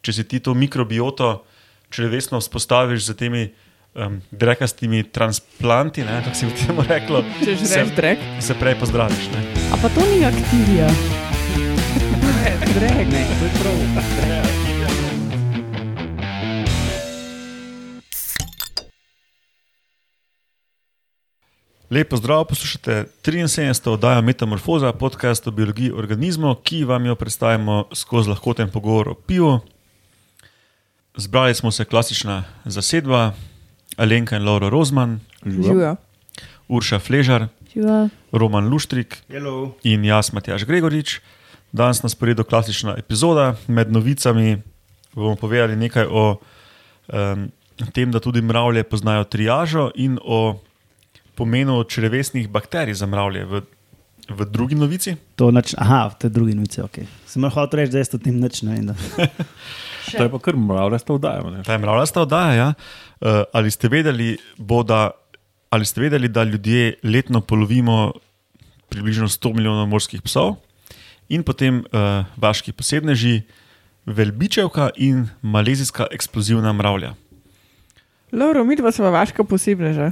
če 0.00 0.12
si 0.12 0.24
ti 0.24 0.40
to 0.40 0.54
mikrobioto 0.54 1.44
črevesno 1.90 2.40
vzpostaviš 2.40 3.10
z 3.10 3.14
temi 3.18 3.42
um, 3.94 4.20
drekastimi 4.30 5.02
transplanti, 5.12 6.04
ne, 6.04 6.22
kako 6.24 6.36
si 6.36 6.46
v 6.46 6.52
tem 6.54 6.80
reklo, 6.86 7.24
Če 7.44 7.56
že 7.56 7.66
se, 7.66 7.80
rečeš 7.82 7.96
drek. 7.96 8.18
se 8.40 8.54
prej 8.54 8.74
pozdraviš. 8.80 9.24
Ne. 9.34 9.40
A 9.72 9.76
pa 9.76 9.88
to 9.90 10.00
ni 10.06 10.24
aktivija. 10.24 10.88
Drek. 12.70 13.06
Ne, 13.10 13.22
to 13.38 13.44
je 13.44 13.52
prav. 13.58 13.76
Lepo 21.90 22.16
zdrav, 22.16 22.44
poslušate 22.44 23.04
73. 23.22 23.90
oddajo 23.90 24.22
Metamorfoza, 24.22 24.92
podcast 24.92 25.46
o 25.46 25.50
biologiji 25.50 25.90
organizmov, 25.90 26.54
ki 26.62 26.84
vam 26.84 27.06
jo 27.06 27.14
predstavimo 27.14 27.84
skozi 27.94 28.30
lahkoten 28.30 28.70
pogovor 28.70 29.08
o 29.08 29.14
pivu. 29.14 29.58
Zbrali 31.16 31.54
smo 31.54 31.70
se 31.70 31.84
klasična 31.84 32.44
zasedba, 32.64 33.32
Alenka 33.96 34.36
in 34.36 34.44
Laura 34.44 34.68
Rozman, 34.68 35.20
Živijo. 35.46 35.96
Urša 36.68 36.98
Fležar, 36.98 37.48
Živa. 37.74 38.08
Roman 38.32 38.68
Luštrik 38.68 39.16
Hello. 39.28 39.74
in 39.82 40.04
jaz, 40.04 40.32
Matjaš 40.32 40.64
Gregorič. 40.64 41.20
Danes 41.72 42.02
nas 42.02 42.14
poredo 42.14 42.44
klasična 42.44 42.94
epizoda. 42.98 43.56
Med 43.66 43.92
novicami 43.92 44.62
bomo 45.14 45.36
povedali 45.36 45.76
nekaj 45.76 46.06
o 46.10 46.36
um, 47.12 47.50
tem, 47.92 48.10
da 48.10 48.20
tudi 48.20 48.42
mravlje 48.42 48.84
poznajo 48.84 49.24
triažo 49.24 49.90
in 49.94 50.18
o 50.22 50.60
pomenu 51.34 51.84
črevesnih 51.84 52.48
bakterij 52.48 52.94
za 52.94 53.06
mravlje. 53.06 53.44
V, 53.44 53.62
v 54.30 54.46
drugi 54.46 54.78
novici, 54.78 55.16
To 55.36 55.50
nač, 55.50 55.74
aha, 55.78 56.10
to 56.14 56.28
je 56.28 56.30
drugi 56.30 56.54
novice, 56.54 56.82
ok. 56.82 57.02
Sem 57.26 57.42
lahko 57.42 57.66
reči, 57.72 57.92
da 57.92 58.02
jaz 58.02 58.14
o 58.14 58.20
tem 58.22 58.38
nič 58.38 58.62
ne 58.62 58.78
vem. 58.78 58.94
To 60.10 60.24
je 60.26 60.30
pa 60.32 60.38
kar 60.42 60.56
mravljasta 60.58 61.14
vdaja. 61.14 61.50
ne? 61.50 61.62
ta 61.62 61.72
je 61.72 61.78
mravljasta 61.78 62.22
oddaja. 62.22 62.54
Ja? 62.54 62.68
Uh, 63.20 63.44
ali, 63.52 63.70
ste 63.70 63.88
vedeli, 63.88 64.38
da, 64.58 65.10
ali 65.70 65.86
ste 65.86 66.00
vedeli, 66.00 66.28
da 66.28 66.42
ljudje 66.42 66.98
letno 67.04 67.40
polovimo 67.40 68.12
približno 68.88 69.28
100 69.28 69.54
milijonov 69.54 69.86
morskih 69.86 70.22
psov 70.22 70.56
in 71.28 71.44
potem 71.46 71.84
uh, 71.92 72.26
vaški 72.36 72.72
posebneži, 72.72 73.42
velbičevka 74.06 74.90
in 74.96 75.28
malezijska 75.42 76.08
eksplozivna 76.10 76.72
mravlja. 76.72 77.14
Lauro, 78.32 78.64
mi 78.64 78.76
dva 78.76 78.90
smo 78.92 79.10
vaška 79.10 79.44
posebneža. 79.44 80.10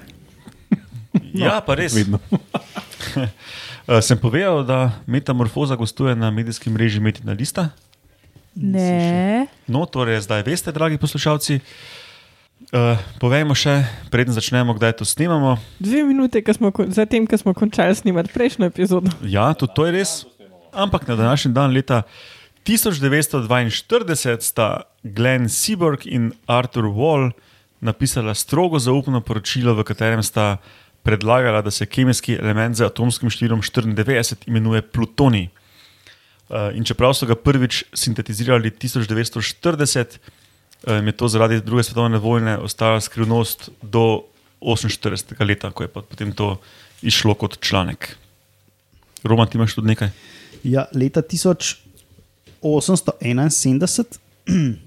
No, 1.34 1.44
ja, 1.44 1.58
pa 1.60 1.74
res. 1.74 1.96
Uh, 3.88 4.04
sem 4.04 4.18
povedal, 4.20 4.64
da 4.68 5.00
metamorfoza 5.06 5.72
gostuje 5.76 6.12
na 6.12 6.30
medijskem 6.30 6.72
mreži 6.72 7.00
Metina 7.00 7.32
Lista. 7.32 7.70
Ne. 8.52 9.46
No, 9.64 9.86
torej 9.88 10.20
zdaj 10.20 10.44
veste, 10.44 10.72
dragi 10.72 11.00
poslušalci. 11.00 11.60
Uh, 12.68 13.00
povejmo 13.16 13.56
še, 13.56 13.88
preden 14.12 14.36
začnemo, 14.36 14.76
kdaj 14.76 15.00
to 15.00 15.08
snemamo. 15.08 15.56
Dve 15.80 16.04
minute, 16.04 16.36
smo, 16.52 16.68
zatem, 16.92 17.24
ko 17.24 17.40
smo 17.40 17.56
končali 17.56 17.96
snemati 17.96 18.28
prejšnjo 18.28 18.68
epizodo. 18.68 19.08
Ja, 19.24 19.56
tudi 19.56 19.72
to 19.72 19.88
je 19.88 19.96
res. 19.96 20.12
Ampak 20.76 21.08
na 21.08 21.16
današnji 21.16 21.56
dan, 21.56 21.72
leta 21.72 22.02
1942, 22.68 24.36
sta 24.44 24.84
Glenn 25.00 25.48
Seaborg 25.48 26.04
in 26.04 26.36
Arthur 26.44 26.92
Wall 26.92 27.32
napisala 27.80 28.36
strogo 28.36 28.76
zaupno 28.76 29.24
poročilo, 29.24 29.72
v 29.72 29.88
katerem 29.88 30.20
sta 30.20 30.58
predlagala, 31.08 31.62
da 31.64 31.72
se 31.72 31.86
kemijski 31.88 32.36
element 32.36 32.76
z 32.76 32.84
atomskim 32.84 33.32
številom 33.32 33.62
94 33.64 34.44
imenuje 34.50 34.82
plutonij. 34.92 35.46
Uh, 36.48 36.68
In 36.76 36.84
čeprav 36.84 37.14
so 37.16 37.26
ga 37.28 37.36
prvič 37.36 37.84
sintetizirali 37.96 38.70
1940, 38.72 40.18
um, 40.88 41.06
je 41.08 41.12
to 41.16 41.28
zaradi 41.32 41.60
druge 41.64 41.82
svetovne 41.88 42.18
vojne 42.20 42.58
ostala 42.64 43.00
skrivnost 43.04 43.70
do 43.80 44.24
48. 44.60 45.44
leta, 45.44 45.70
ko 45.72 45.82
je 45.84 45.88
potem 45.88 46.32
to 46.32 46.60
išlo 47.04 47.34
kot 47.38 47.60
članek. 47.64 48.16
Roman, 49.24 49.48
ti 49.48 49.56
imaš 49.58 49.74
tudi 49.76 49.88
nekaj? 49.92 50.08
Ja, 50.64 50.86
leta 50.92 51.22
1871 51.22 54.04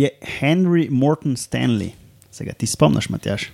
je 0.00 0.08
Henry 0.40 0.90
Morton 0.90 1.36
Stanley. 1.36 1.90
Se 2.30 2.44
ga 2.44 2.52
ti 2.52 2.66
spomniš, 2.66 3.08
Matjaš? 3.08 3.48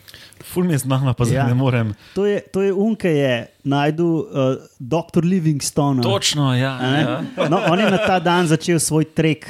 Ful 0.45 0.65
mi 0.65 0.73
je 0.73 0.79
znano, 0.79 1.15
pa 1.15 1.25
zdaj 1.25 1.37
Ja. 1.37 1.47
ne 1.47 1.55
morem. 1.55 1.95
To 2.15 2.27
je, 2.27 2.41
to 2.43 2.61
je 2.61 2.73
un, 2.73 2.93
ki 2.95 3.09
je 3.09 3.33
najdel 3.65 4.07
uh, 4.07 4.27
dr. 4.79 5.25
Livingstone. 5.25 6.03
Točno, 6.03 6.55
ja. 6.55 6.75
Ja. 6.79 7.23
No, 7.51 7.61
on 7.67 7.81
je 7.81 7.89
na 7.89 7.97
ta 7.99 8.19
dan 8.19 8.47
začel 8.47 8.79
svoj 8.79 9.05
trek, 9.07 9.49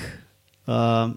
uh, 0.67 1.11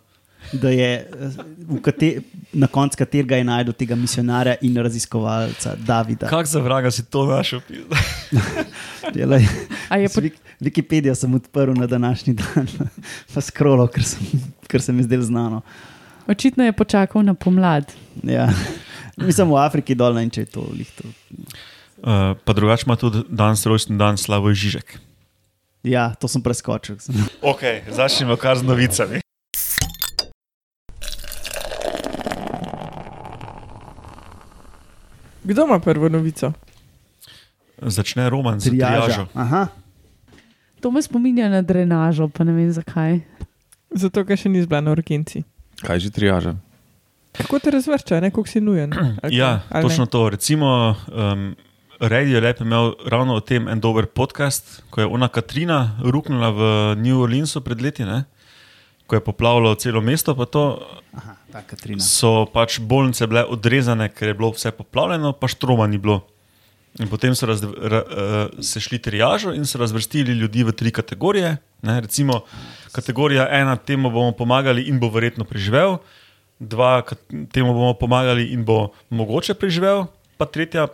da 0.52 0.70
je 0.70 0.90
eh, 0.96 1.34
kate, 1.82 2.22
na 2.54 2.68
koncu 2.68 2.98
katerega 2.98 3.36
je 3.36 3.44
najdel 3.44 3.74
tega 3.76 3.96
misionarja 3.96 4.56
in 4.62 4.74
raziskovalca 4.76 5.76
Davida. 5.78 6.28
Kak 6.28 6.46
za 6.48 6.60
vraga 6.60 6.90
si 6.90 7.04
to 7.04 7.26
našel? 7.28 7.62
Delaj. 9.14 9.46
Je 9.92 10.10
po- 10.10 10.22
Wik- 10.22 10.40
Wikipedijo 10.60 11.16
sem 11.16 11.34
odprl 11.34 11.74
na 11.74 11.88
današnji 11.88 12.34
dan, 12.34 12.68
pa 13.32 13.42
skrolo, 13.42 13.88
ker, 13.88 14.04
sem- 14.04 14.28
ker 14.66 14.82
se 14.82 14.94
mi 14.94 15.04
zdelo 15.04 15.24
znano. 15.24 15.62
Očitno 16.30 16.64
je 16.64 16.72
počakal 16.72 17.24
na 17.26 17.34
pomlad. 17.34 17.90
Ja. 18.24 18.50
Mislim, 19.18 19.50
v 19.50 19.58
Afriki 19.58 19.96
dol 19.98 20.14
ne 20.14 20.22
vem, 20.22 20.30
če 20.30 20.46
je 20.46 20.50
to 20.54 20.62
lihto. 20.70 21.10
Uh, 22.06 22.38
pa 22.46 22.54
drugače 22.54 22.86
ima 22.86 22.96
tudi 22.96 23.24
danes 23.30 23.66
rojsten 23.66 23.98
dan 23.98 24.14
Slavoj 24.18 24.54
Žižek. 24.54 25.00
Ja, 25.90 26.14
to 26.22 26.30
sem 26.30 26.46
preskočil. 26.46 27.02
Ok, 27.42 27.66
začnemo 27.90 28.38
kar 28.38 28.62
z 28.62 28.64
novicami. 28.64 29.26
Kdo 35.44 35.66
ima 35.66 35.80
prvo 35.82 36.14
novico? 36.14 36.54
Začne 37.82 38.30
Roman 38.30 38.60
z 38.62 38.70
triažo. 38.70 39.26
Aha. 39.34 39.68
To 40.80 40.92
me 40.92 41.02
spominja 41.02 41.50
na 41.50 41.66
drenažo, 41.66 42.30
pa 42.30 42.46
ne 42.46 42.54
vem 42.54 42.70
zakaj. 42.70 43.24
Zato, 43.90 44.22
ker 44.22 44.38
še 44.38 44.52
ni 44.54 44.62
zbila 44.62 44.86
na 44.86 44.94
urgenci. 44.94 45.42
Kaj 45.84 46.00
že 46.00 46.10
triaža? 46.12 46.56
Kako 47.32 47.60
te 47.60 47.72
razvršča, 47.72 48.20
ne 48.20 48.32
koliko 48.32 48.50
si 48.50 48.62
nujen? 48.62 48.94
ali 49.24 49.36
Ja, 49.36 49.62
ali 49.70 49.84
točno 49.88 50.06
ne? 50.06 50.10
to. 50.12 50.30
Recimo, 50.30 50.96
um, 51.08 51.56
Radio 52.00 52.40
Lep 52.40 52.60
je 52.60 52.66
imel 52.66 52.94
ravno 53.06 53.36
o 53.36 53.40
tem 53.40 53.68
en 53.68 53.80
dober 53.80 54.06
podcast, 54.06 54.84
ko 54.90 55.02
je 55.02 55.08
ona 55.08 55.28
Katrina 55.28 56.00
ruknila 56.04 56.50
v 56.50 56.60
New 56.96 57.20
Orleansu 57.22 57.62
pred 57.62 57.82
leti, 57.82 58.04
ne? 58.06 58.24
ko 59.10 59.18
je 59.18 59.26
poplavilo 59.26 59.74
celo 59.76 60.02
mesto, 60.06 60.36
pa 60.38 60.46
to 60.46 60.86
Aha, 61.18 61.34
ta 61.52 61.62
Katrina. 61.66 61.98
so 61.98 62.46
pač 62.46 62.78
bolnice 62.80 63.26
bile 63.28 63.42
odrezane, 63.42 64.06
ker 64.14 64.30
je 64.30 64.36
bilo 64.38 64.52
vse 64.54 64.70
poplavljeno, 64.72 65.34
pa 65.34 65.50
štroma 65.50 65.88
ni 65.90 65.98
bilo. 65.98 66.28
In 67.02 67.10
potem 67.10 67.34
so 67.34 67.50
raz, 67.50 67.64
ra, 67.66 68.04
uh, 68.06 68.62
se 68.62 68.78
šli 68.80 69.00
triažo 69.02 69.54
in 69.58 69.66
so 69.66 69.82
razvrstili 69.82 70.38
ljudi 70.38 70.62
v 70.64 70.72
tri 70.72 70.92
kategorije. 70.94 71.58
Ne, 71.82 72.02
recimo, 72.02 72.42
kategorija 72.92 73.48
ena, 73.52 73.76
temu 73.76 74.10
bomo 74.10 74.32
pomagali 74.32 74.84
in 74.84 75.00
bo 75.00 75.10
verjetno 75.10 75.46
preživel, 75.46 75.98
dva, 76.60 77.04
temu 77.52 77.74
bomo 77.74 77.94
pomagali 77.94 78.50
in 78.52 78.66
bo 78.66 78.90
mogoče 79.10 79.54
preživel, 79.54 80.08
pa 80.38 80.46
tretja, 80.46 80.88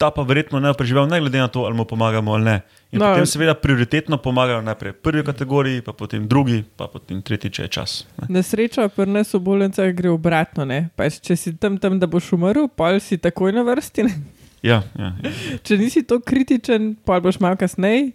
ta 0.00 0.08
pa 0.10 0.22
verjetno 0.24 0.60
ne 0.60 0.68
bo 0.68 0.78
preživel, 0.78 1.04
ne 1.04 1.20
glede 1.20 1.38
na 1.38 1.48
to, 1.48 1.60
ali 1.60 1.76
mu 1.76 1.84
pomagamo 1.84 2.32
ali 2.32 2.44
ne. 2.44 2.56
In 2.90 2.98
No. 2.98 3.12
potem, 3.12 3.26
seveda, 3.26 3.54
prioritetno 3.54 4.16
pomagajo 4.16 4.62
najprej 4.62 4.92
prvi 4.92 5.24
kategoriji, 5.24 5.82
pa 5.82 5.92
potem 5.92 6.24
drugi, 6.26 6.64
pa 6.76 6.88
potem 6.88 7.20
tretji, 7.22 7.50
če 7.50 7.62
je 7.62 7.68
čas. 7.68 8.06
Ne. 8.18 8.26
Na 8.28 8.42
srečo 8.42 8.88
pri 8.88 9.06
nas 9.06 9.34
v 9.34 9.38
bolnicah 9.38 9.92
gre 9.92 10.10
obratno. 10.10 10.64
ne. 10.64 10.88
Pa 10.96 11.06
če 11.06 11.36
si 11.36 11.52
tam, 11.54 11.76
tam, 11.78 12.00
da 12.00 12.08
boš 12.08 12.32
umrl, 12.32 12.66
pol 12.66 12.98
si 12.98 13.18
takoj 13.18 13.52
na 13.52 13.62
vrsti. 13.62 14.02
Ne? 14.02 14.14
Ja, 14.62 14.82
ja, 14.98 15.12
ja. 15.22 15.30
Če 15.62 15.76
nisi 15.78 16.02
tako 16.02 16.24
kritičen, 16.26 16.96
pol 17.04 17.20
boš 17.20 17.38
malo 17.38 17.56
kasneje, 17.56 18.10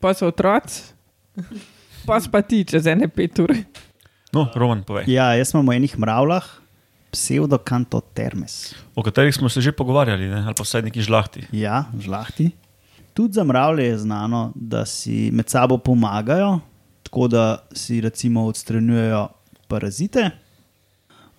pa 0.00 0.10
so 0.12 0.26
otroci, 0.26 0.82
pa 2.08 2.20
si 2.20 2.30
pa 2.30 2.42
ti 2.42 2.64
čez 2.68 2.86
ene 2.90 3.08
pet 3.08 3.38
ur. 3.42 3.54
No, 4.34 4.48
Roman, 4.54 4.82
povej. 4.82 5.06
Ja, 5.10 5.30
jaz 5.38 5.52
sem 5.52 5.62
v 5.62 5.76
enih 5.78 5.94
mravljah, 5.98 6.46
pseudokantotermes. 7.14 8.74
O 8.98 9.02
katerih 9.06 9.34
smo 9.34 9.48
se 9.48 9.62
že 9.62 9.72
pogovarjali, 9.72 10.26
ne? 10.26 10.42
ali 10.42 10.54
pa 10.54 10.66
vsaj 10.66 10.82
neki 10.90 11.04
žlahti. 11.06 11.46
Ja, 11.54 11.86
žlahti. 11.94 12.50
Tudi 13.14 13.38
za 13.38 13.44
mravlje 13.46 13.84
je 13.86 13.98
znano, 14.02 14.50
da 14.54 14.82
si 14.86 15.30
med 15.30 15.46
sabo 15.46 15.78
pomagajo, 15.78 16.58
tako 17.06 17.28
da 17.30 17.62
si 17.70 18.00
recimo 18.02 18.46
odstranjujejo 18.50 19.28
parazite, 19.70 20.30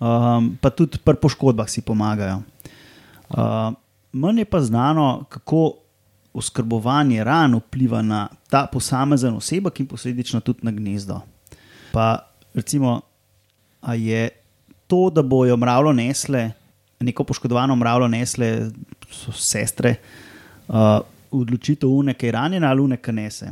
um, 0.00 0.56
pa 0.56 0.72
tudi 0.72 0.96
pri 1.04 1.20
poškodbah 1.20 1.68
si 1.68 1.84
pomagajo. 1.84 2.40
Uh, 3.28 3.76
Manj 4.16 4.38
je 4.38 4.44
pa 4.48 4.60
znano, 4.64 5.26
kako 5.28 5.85
oskrbovanje 6.36 7.24
ran 7.24 7.54
vpliva 7.56 8.02
na 8.02 8.20
ta 8.50 8.66
posamezen 8.66 9.34
osebek 9.34 9.80
in 9.80 9.86
posledično 9.86 10.40
tudi 10.40 10.58
na 10.62 10.70
gnezdo. 10.70 11.20
Pa 11.92 12.18
recimo, 12.54 13.00
a 13.80 13.94
je 13.94 14.28
to, 14.86 15.10
da 15.10 15.22
bojo 15.22 15.56
mravljo 15.56 15.92
nesle, 15.92 16.50
neko 17.00 17.24
poškodovano 17.24 17.76
mravljo 17.76 18.08
nesle, 18.08 18.70
so 19.10 19.32
sestre, 19.32 19.94
uh, 20.68 20.74
odločitev 21.30 21.88
uneke 21.90 22.30
ranjene 22.30 22.66
ali 22.66 22.80
uneke 22.82 23.12
nese. 23.12 23.50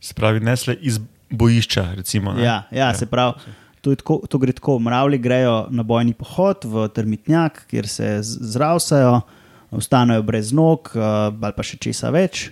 Se 0.00 0.14
pravi, 0.14 0.40
nesle 0.40 0.76
iz 0.80 1.00
bojišča. 1.30 1.88
Recimo, 1.94 2.32
ne? 2.32 2.42
Ja, 2.42 2.62
ja, 2.72 2.94
se 2.94 3.06
pravi, 3.06 3.32
To, 3.80 3.90
je 3.90 3.96
tako, 3.96 4.22
to 4.28 4.38
gre 4.38 4.52
tako, 4.52 4.78
mravlji 4.78 5.18
grejo 5.18 5.66
na 5.70 5.82
bojni 5.82 6.10
pohod 6.12 6.64
v 6.64 6.88
termitnjak, 6.88 7.66
kjer 7.66 7.86
se 7.88 8.22
z- 8.22 8.38
zravsajo, 8.42 9.20
ostanejo 9.70 10.22
brez 10.22 10.52
nog 10.52 10.92
uh, 10.94 11.02
ali 11.32 11.54
pa 11.56 11.64
še 11.64 11.78
česa 11.82 12.12
več. 12.14 12.48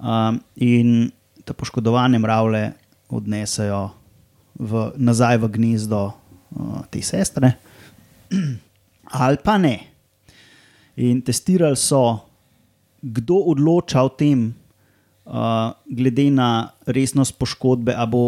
Um, 0.00 0.40
in 0.56 1.10
te 1.44 1.54
poškodovane 1.54 2.18
mravlje 2.18 2.70
odnesejo 3.12 3.90
v, 4.60 4.86
nazaj 4.96 5.40
v 5.42 5.50
gnezdo 5.56 6.02
uh, 6.10 6.80
te 6.90 7.02
sestre, 7.04 7.52
ali 9.24 9.40
pa 9.44 9.58
ne. 9.60 9.76
In 11.00 11.20
testirali 11.24 11.78
so, 11.78 12.20
kdo 13.00 13.40
odloča 13.52 14.04
o 14.04 14.10
tem, 14.12 14.50
uh, 15.24 15.72
glede 15.88 16.28
na 16.32 16.70
resnost 16.86 17.38
poškodbe, 17.40 17.94
ali 17.96 18.12
bo 18.12 18.24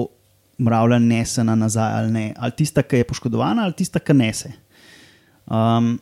mravlja 0.62 0.98
nesena 1.02 1.56
nazaj 1.58 1.92
ali 1.98 2.12
ne. 2.12 2.26
Ali 2.36 2.56
tista, 2.56 2.82
ki 2.82 3.02
je 3.02 3.08
poškodovana, 3.08 3.64
ali 3.64 3.76
tista, 3.76 4.00
ki 4.00 4.16
nese. 4.16 4.52
Um, 5.46 5.96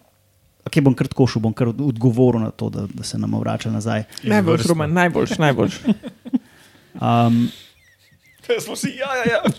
okay, 0.71 0.85
bom 0.87 0.95
kratko 0.97 1.27
šel, 1.27 1.43
bom 1.45 1.55
kar 1.57 1.73
odgovoril 1.73 2.41
na 2.43 2.51
to, 2.51 2.71
da, 2.71 2.87
da 2.95 3.05
se 3.07 3.19
nam 3.19 3.35
vrača 3.41 3.71
nazaj. 3.71 4.05
Najboljš, 4.23 4.61
Izvrstno. 4.61 4.75
Roman, 4.75 4.93
najboljš, 4.93 5.39
najboljš. 5.39 5.81
Um, 6.95 7.49
Smo 8.65 8.77
si, 8.77 8.95
ja, 8.99 9.11
ja, 9.21 9.25
ja. 9.33 9.43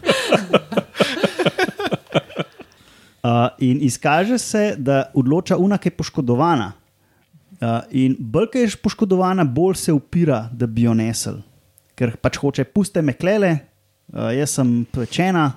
Uh, 3.21 3.29
in 3.59 3.77
izkaže 3.81 4.37
se, 4.37 4.75
da 4.77 5.11
odloča 5.13 5.57
una, 5.57 5.77
ki 5.77 5.91
je 5.91 5.93
poškodovana. 5.93 6.71
Uh, 7.61 7.67
in 7.93 8.15
bolj, 8.17 8.47
ki 8.49 8.63
je 8.63 8.69
poškodovana, 8.81 9.43
bolj 9.45 9.75
se 9.77 9.93
upira, 9.93 10.47
da 10.51 10.65
bi 10.65 10.87
jo 10.87 10.95
nesel. 10.97 11.35
Ker 11.95 12.15
pač 12.17 12.39
hoče, 12.41 12.65
puste 12.73 13.03
me 13.05 13.13
klele, 13.13 13.51
uh, 14.09 14.31
jaz 14.33 14.55
sem 14.57 14.71
pečena, 14.89 15.51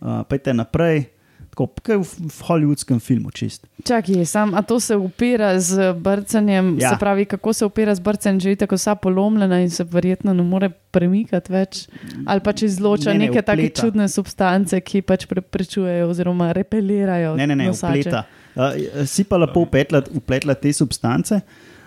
uh, 0.00 0.22
pejte 0.30 0.54
naprej. 0.56 1.04
Tako 1.54 1.66
kot 1.70 1.86
v, 1.86 2.30
hollywoodskem 2.42 2.98
filmu, 2.98 3.30
čist. 3.30 3.62
Čakaj, 3.86 4.24
sam, 4.26 4.54
a 4.54 4.62
to 4.62 4.80
se 4.80 4.96
upira 4.96 5.52
z 5.60 5.92
brcanjem, 5.94 6.78
Ja. 6.80 6.90
se 6.90 6.96
pravi, 6.98 7.24
kako 7.24 7.52
se 7.52 7.64
upira 7.64 7.94
z 7.94 8.00
brcanjem, 8.00 8.40
že 8.40 8.50
je 8.50 8.56
tako 8.56 8.74
vsa 8.74 8.94
polomljena 8.94 9.60
in 9.62 9.70
se 9.70 9.84
verjetno 9.84 10.34
ne 10.34 10.42
more 10.42 10.70
premikati 10.90 11.52
več. 11.52 11.86
Ali 12.26 12.40
pa 12.40 12.52
če 12.52 12.66
izloča 12.66 13.12
Ne, 13.12 13.18
ne, 13.18 13.18
ne, 13.18 13.30
neke 13.30 13.42
take 13.42 13.68
čudne 13.70 14.08
substance, 14.08 14.80
ki 14.80 15.02
pač 15.02 15.26
preprečujejo 15.30 16.08
oziroma 16.10 16.50
repelirajo. 16.52 17.36
Ne, 17.36 17.46
ne, 17.46 17.54
ne, 17.54 17.70
nosače. 17.70 18.00
upleta. 18.00 18.24
Uh, 18.54 19.06
si 19.06 19.22
pa 19.24 19.36
lepo 19.38 19.62
upletla, 19.62 20.02
upletla 20.10 20.54
te 20.54 20.72
substance, 20.72 21.38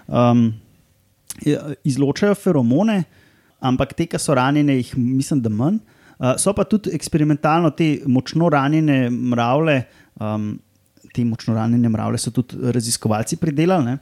um, 0.08 0.54
izločajo 1.84 2.36
feromone, 2.36 3.04
ampak 3.60 3.94
te, 3.94 4.08
ki 4.08 4.20
so 4.20 4.36
ranjene, 4.36 4.80
jih 4.80 4.96
mislim, 4.98 5.42
da 5.44 5.50
manj. 5.52 5.76
Uh, 5.76 5.97
so 6.38 6.54
pa 6.58 6.66
tudi 6.66 6.94
eksperimentalno 6.98 7.70
te 7.78 8.00
močno 8.10 8.50
ranjene 8.50 9.10
mravlje, 9.10 9.84
um, 10.20 10.56
te 11.14 11.26
močno 11.26 11.56
ranjene 11.58 11.90
mravlje 11.90 12.24
so 12.26 12.34
tudi 12.34 12.74
raziskovalci 12.74 13.38
pridelali, 13.38 13.86
ne? 13.86 13.98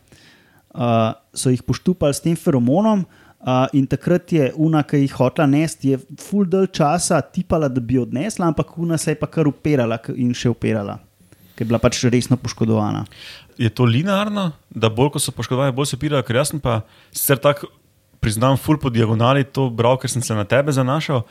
uh, 0.75 1.11
so 1.33 1.51
jih 1.51 1.63
poštupali 1.63 2.13
s 2.13 2.23
tem 2.23 2.35
feromonom. 2.39 3.05
Uh, 3.45 3.67
in 3.77 3.85
takrat 3.85 4.31
je 4.33 4.47
una, 4.57 4.81
ki 4.87 5.03
jih 5.03 5.13
hotla 5.19 5.45
nesti, 5.45 5.91
je 5.93 5.99
full 6.17 6.47
del 6.49 6.65
časa 6.73 7.19
tipala, 7.21 7.67
da 7.69 7.81
bi 7.83 7.99
odnesla, 8.01 8.47
ampak 8.49 8.71
una 8.81 8.97
se 8.97 9.13
je 9.13 9.19
pa 9.21 9.29
kar 9.29 9.45
upirala 9.45 9.99
in 10.17 10.31
še 10.33 10.49
upirala, 10.49 10.95
ker 11.53 11.61
je 11.61 11.69
bila 11.69 11.77
pač 11.83 11.99
resno 12.09 12.39
poškodovana. 12.41 13.03
Je 13.61 13.69
to 13.69 13.85
linearno, 13.85 14.47
da 14.73 14.89
bolj 14.89 15.13
ko 15.13 15.21
so 15.21 15.35
poškodovani, 15.35 15.75
bolj 15.77 15.91
se 15.91 15.99
pirajo, 16.01 16.25
ker 16.25 16.41
jaz 16.41 16.55
sem 16.55 16.63
pa 16.63 16.79
sicer 17.11 17.37
tako 17.43 17.69
priznam, 18.19 18.57
ful 18.57 18.77
po 18.81 18.89
diagonali 18.89 19.43
to 19.43 19.69
bral, 19.69 19.97
ker 20.01 20.11
sem 20.11 20.23
se 20.23 20.35
na 20.35 20.45
tebe 20.47 20.73
zanašal. 20.75 21.23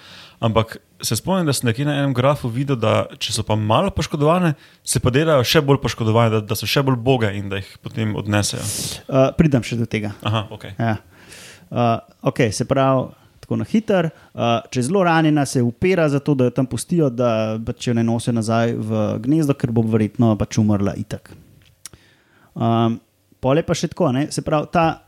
Ampak 0.44 0.76
se 1.02 1.16
spomnim, 1.16 1.46
da 1.46 1.52
sem 1.52 1.68
nekje 1.68 1.86
na 1.88 1.96
enem 1.98 2.14
grafu 2.14 2.48
videl, 2.52 2.76
da 2.80 3.06
če 3.18 3.32
so 3.36 3.44
pa 3.46 3.56
malo 3.56 3.92
poškodovane, 3.94 4.54
se 4.84 5.00
pa 5.00 5.12
delajo 5.14 5.44
še 5.46 5.62
bolj 5.64 5.80
poškodovane, 5.82 6.32
da, 6.36 6.40
da 6.44 6.58
so 6.58 6.68
še 6.68 6.82
bolj 6.86 6.98
boge 7.04 7.30
in 7.36 7.50
da 7.52 7.60
jih 7.60 7.74
potem 7.84 8.14
odnesejo. 8.18 8.64
Uh, 9.08 9.28
pridem 9.38 9.64
še 9.66 9.78
do 9.80 9.88
tega. 9.90 10.14
Aha, 10.26 10.46
ok. 10.54 10.70
Ja. 10.78 10.96
Uh, 11.70 11.98
ok, 12.30 12.46
se 12.54 12.66
pravi, 12.68 13.08
tako 13.44 13.60
na 13.60 13.68
hiter. 13.68 14.10
Uh, 14.32 14.60
če 14.72 14.80
je 14.80 14.88
zelo 14.88 15.04
ranjena, 15.06 15.46
se 15.48 15.62
upira 15.62 16.08
za 16.08 16.20
to, 16.24 16.36
da 16.38 16.48
jo 16.48 16.54
tam 16.56 16.68
pustijo, 16.70 17.10
da 17.12 17.56
pač 17.64 17.88
jo 17.88 17.96
ne 17.96 18.04
nosijo 18.06 18.36
nazaj 18.36 18.76
v 18.76 19.06
gnezdo, 19.24 19.56
ker 19.58 19.72
bo 19.74 19.84
verjetno 19.84 20.34
pač 20.40 20.60
umrla 20.62 20.96
itak. 21.00 21.34
Um, 22.54 23.00
Pole 23.44 23.60
pa 23.66 23.76
še 23.76 23.90
tako, 23.92 24.08
ne? 24.16 24.28
se 24.32 24.40
pravi, 24.40 24.70
ta 24.72 25.04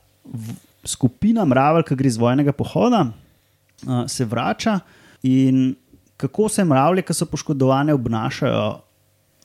skupina 0.87 1.45
mravelj, 1.45 1.87
ki 1.89 1.99
gre 1.99 2.11
z 2.11 2.23
vojnega 2.23 2.55
pohoda, 2.57 3.07
uh, 3.87 4.05
se 4.11 4.25
vrača 4.25 4.79
in 5.23 5.75
kako 6.17 6.49
se 6.49 6.65
mravlje, 6.65 7.03
ki 7.03 7.15
so 7.15 7.27
poškodovane, 7.29 7.95
obnašajo 7.95 8.65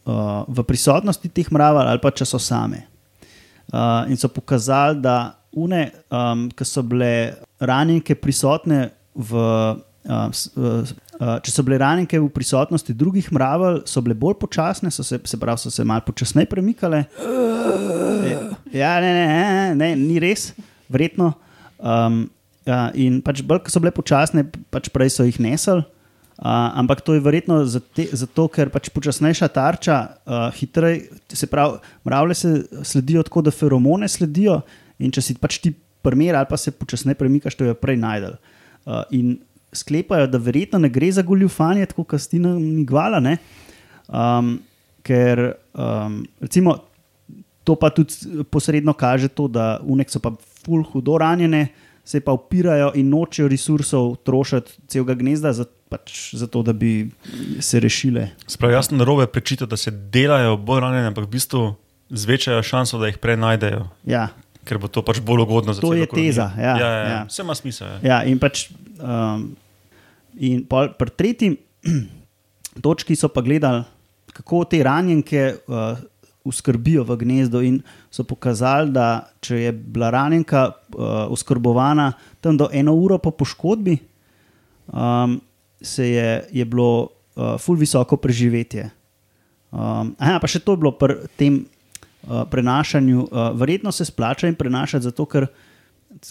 uh, 0.05 0.43
v 0.47 0.63
prisotnosti 0.63 1.29
teh 1.29 1.51
mravelj 1.51 1.91
ali 1.91 2.01
pa 2.03 2.11
če 2.11 2.25
so 2.25 2.39
same. 2.39 2.85
Uh, 3.71 4.09
in 4.11 4.17
so 4.19 4.27
pokazali, 4.31 4.99
da 5.01 5.35
une, 5.51 5.89
um, 6.11 6.47
ki 6.51 6.67
so 6.67 6.83
bile 6.83 7.37
ranjenke 7.59 8.15
prisotne 8.15 8.89
v. 9.15 9.47
Uh, 10.01 10.31
uh, 10.57 11.37
če 11.45 11.51
so 11.53 11.61
bile 11.61 11.77
ranjenke 11.77 12.17
v 12.17 12.29
prisotnosti 12.33 12.95
drugih 12.97 13.27
mravelj, 13.35 13.83
so 13.85 14.01
bile 14.01 14.15
bolj 14.17 14.39
počasne, 14.41 14.89
so 14.89 15.05
se, 15.05 15.19
se 15.23 15.37
pravi, 15.37 15.61
so 15.61 15.69
se 15.69 15.85
malo 15.85 16.01
počasneje 16.07 16.49
premikale. 16.49 17.03
Ja, 18.73 18.95
ne, 19.03 19.11
ne, 19.13 19.25
ne, 19.29 19.75
ne, 19.77 19.89
ni 19.99 20.17
res, 20.23 20.49
verjetno. 20.91 21.33
Um, 21.79 22.25
ja, 22.67 22.89
in 22.93 23.19
pač 23.25 23.41
bolj, 23.45 23.63
ko 23.65 23.73
so 23.73 23.81
bile 23.83 23.93
počasne, 23.95 24.45
pač 24.73 24.91
prej 24.93 25.15
so 25.15 25.25
jih 25.27 25.39
nesel. 25.41 25.83
Uh, 26.41 26.73
ampak 26.81 27.03
to 27.05 27.13
je 27.13 27.21
verjetno 27.21 27.59
zate, 27.69 28.07
zato, 28.17 28.47
ker 28.49 28.71
pač 28.73 28.89
počasnejša 28.93 29.51
tarča, 29.53 29.97
uh, 30.25 30.47
hitreje, 30.57 31.19
se 31.29 31.45
pravi, 31.49 31.77
mravlje 32.07 32.37
se 32.39 32.53
sledijo 32.93 33.21
tako, 33.27 33.43
da 33.45 33.53
feromone 33.53 34.09
sledijo. 34.09 34.61
In 35.01 35.13
če 35.13 35.21
si 35.21 35.35
pač 35.37 35.59
ti 35.61 35.73
primer 36.01 36.33
ali 36.39 36.49
pa 36.49 36.57
se 36.57 36.73
počasneje 36.73 37.19
premikaš, 37.19 37.57
to 37.59 37.67
je 37.69 37.77
prej 37.77 37.99
najdel. 38.01 38.39
Uh, 38.85 39.03
in 39.13 39.35
sklepajo, 39.73 40.25
da 40.27 40.41
verjetno 40.41 40.81
ne 40.81 40.89
gre 40.89 41.11
za 41.13 41.21
goljufanje, 41.21 41.85
tako 41.93 42.07
kot 42.09 42.21
Stina 42.21 42.55
Migvala, 42.57 43.21
ne? 43.21 43.37
Um, 44.09 44.57
ker 45.05 45.53
um, 45.73 46.23
recimo. 46.41 46.79
To 47.63 47.75
pa 47.77 47.91
tudi 47.93 48.43
posredno 48.49 48.93
kaže 48.97 49.27
to, 49.27 49.47
da 49.47 49.79
unek 49.83 50.09
so 50.09 50.19
pa 50.19 50.33
ful 50.65 50.83
hudo 50.83 51.17
ranjene, 51.21 51.67
se 52.05 52.19
pa 52.19 52.33
upirajo 52.33 52.91
in 52.97 53.09
nočejo 53.09 53.47
resursov 53.47 54.15
trošiti 54.25 54.71
celega 54.87 55.13
gnezda, 55.13 55.53
za, 55.53 55.65
pač 55.89 56.33
zato 56.35 56.63
da 56.65 56.73
bi 56.73 57.11
se 57.61 57.79
rešile. 57.79 58.31
Sprav, 58.49 58.73
jaz 58.73 58.89
sem 58.89 58.97
na 58.97 59.05
robe 59.05 59.27
prečital, 59.29 59.69
da 59.69 59.77
se 59.77 59.91
delajo 59.91 60.57
bolj 60.57 60.81
ranjene, 60.81 61.11
ampak 61.13 61.29
v 61.29 61.33
bistvu 61.37 61.63
zvečajo 62.09 62.63
šanso, 62.65 62.99
da 62.99 63.11
jih 63.11 63.21
prej 63.21 63.37
najdejo, 63.37 63.85
Ja, 64.09 64.27
ker 64.65 64.81
bo 64.81 64.89
to 64.91 65.05
pač 65.05 65.21
bolj 65.21 65.45
ugodno 65.45 65.73
za 65.73 65.81
To 65.81 65.93
celo 65.93 66.01
je 66.01 66.09
kolonijo. 66.09 66.31
teza, 66.31 66.51
ja, 66.57 66.73
ja, 66.77 66.77
ja, 66.77 66.89
ja. 66.89 67.09
ja. 67.09 67.21
Vse 67.29 67.45
ima 67.45 67.55
smisel. 67.55 67.87
Ja. 67.87 67.99
ja 68.03 68.17
in 68.29 68.39
pač. 68.41 68.69
Um, 69.01 69.51
in 70.37 70.65
pol, 70.65 70.91
pri 70.97 71.13
tretji 71.17 71.55
točki 72.85 73.15
so 73.15 73.29
pa 73.33 73.41
gledali, 73.41 73.83
kako 74.33 74.63
te 74.69 74.79
ranjenke 74.83 75.55
uh, 75.67 75.97
uskrbijo 76.43 77.03
v 77.03 77.17
gnezdo, 77.21 77.61
in 77.61 77.81
so 78.09 78.23
pokazali, 78.23 78.91
da 78.91 79.29
če 79.41 79.59
je 79.67 79.71
bila 79.71 80.09
ranjenka 80.09 80.67
uh, 80.71 81.29
oskrbovana 81.29 82.13
tam 82.41 82.57
do 82.57 82.69
eno 82.73 82.95
uro 82.97 83.17
po 83.21 83.31
poškodbi, 83.31 83.97
um, 84.87 85.39
se 85.81 86.09
je, 86.09 86.29
je 86.51 86.65
bilo 86.65 87.09
uh, 87.35 87.57
ful 87.61 87.77
visoko 87.77 88.17
preživetje. 88.17 88.89
Um, 89.71 90.15
aha, 90.19 90.39
pa 90.41 90.49
še 90.49 90.61
to 90.65 90.75
je 90.75 90.81
bilo 90.81 90.91
pri 90.97 91.29
tem 91.39 91.61
uh, 91.61 92.43
prenašanju. 92.49 93.27
Uh, 93.29 93.51
verjetno 93.57 93.93
se 93.93 94.05
splača 94.05 94.49
jim 94.49 94.57
prenašati, 94.57 95.05
zato 95.07 95.25
ker, 95.29 95.47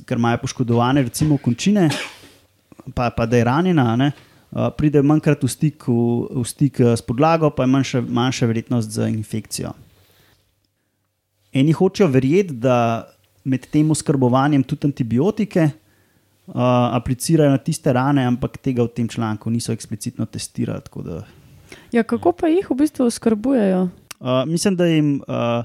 ker 0.06 0.18
imajo 0.18 0.42
poškodovane, 0.42 1.06
recimo, 1.06 1.38
končine, 1.38 1.88
pa, 2.96 3.08
pa 3.14 3.26
da 3.26 3.38
je 3.38 3.46
ranjena. 3.46 3.86
Ne, 3.96 4.10
uh, 4.10 4.68
pride 4.76 5.02
manjkrat 5.06 5.46
v 5.46 5.52
stik, 5.54 5.86
v, 5.86 6.26
v 6.42 6.44
stik 6.46 6.82
s 6.82 7.06
podlago, 7.06 7.52
pa 7.54 7.64
je 7.64 7.72
manjša, 7.78 8.04
manjša 8.10 8.50
verjetnost 8.50 8.98
za 8.98 9.08
infekcijo. 9.08 9.72
Eni 11.52 11.72
hočejo 11.72 12.08
verjeti, 12.08 12.54
da 12.54 13.06
med 13.44 13.66
tem 13.72 13.90
oskrbovanjem 13.90 14.62
tudi 14.62 14.86
antibiotike 14.86 15.64
uh, 15.66 16.54
aplicirajo 16.94 17.50
na 17.50 17.58
tiste 17.58 17.92
rane, 17.92 18.24
ampak 18.26 18.58
tega 18.58 18.84
v 18.84 18.92
tem 18.94 19.08
članku 19.08 19.50
niso 19.50 19.72
eksplicitno 19.72 20.26
testirali. 20.26 20.82
tako 20.84 21.02
Da, 21.02 21.24
Ja, 21.92 22.02
kako 22.02 22.32
pa 22.32 22.48
jih 22.48 22.70
v 22.70 22.74
bistvu 22.74 23.06
oskrbujejo? 23.06 23.88
uh, 24.20 24.44
mislim, 24.46 24.76
da 24.76 24.86
jim 24.86 25.22
uh, 25.26 25.64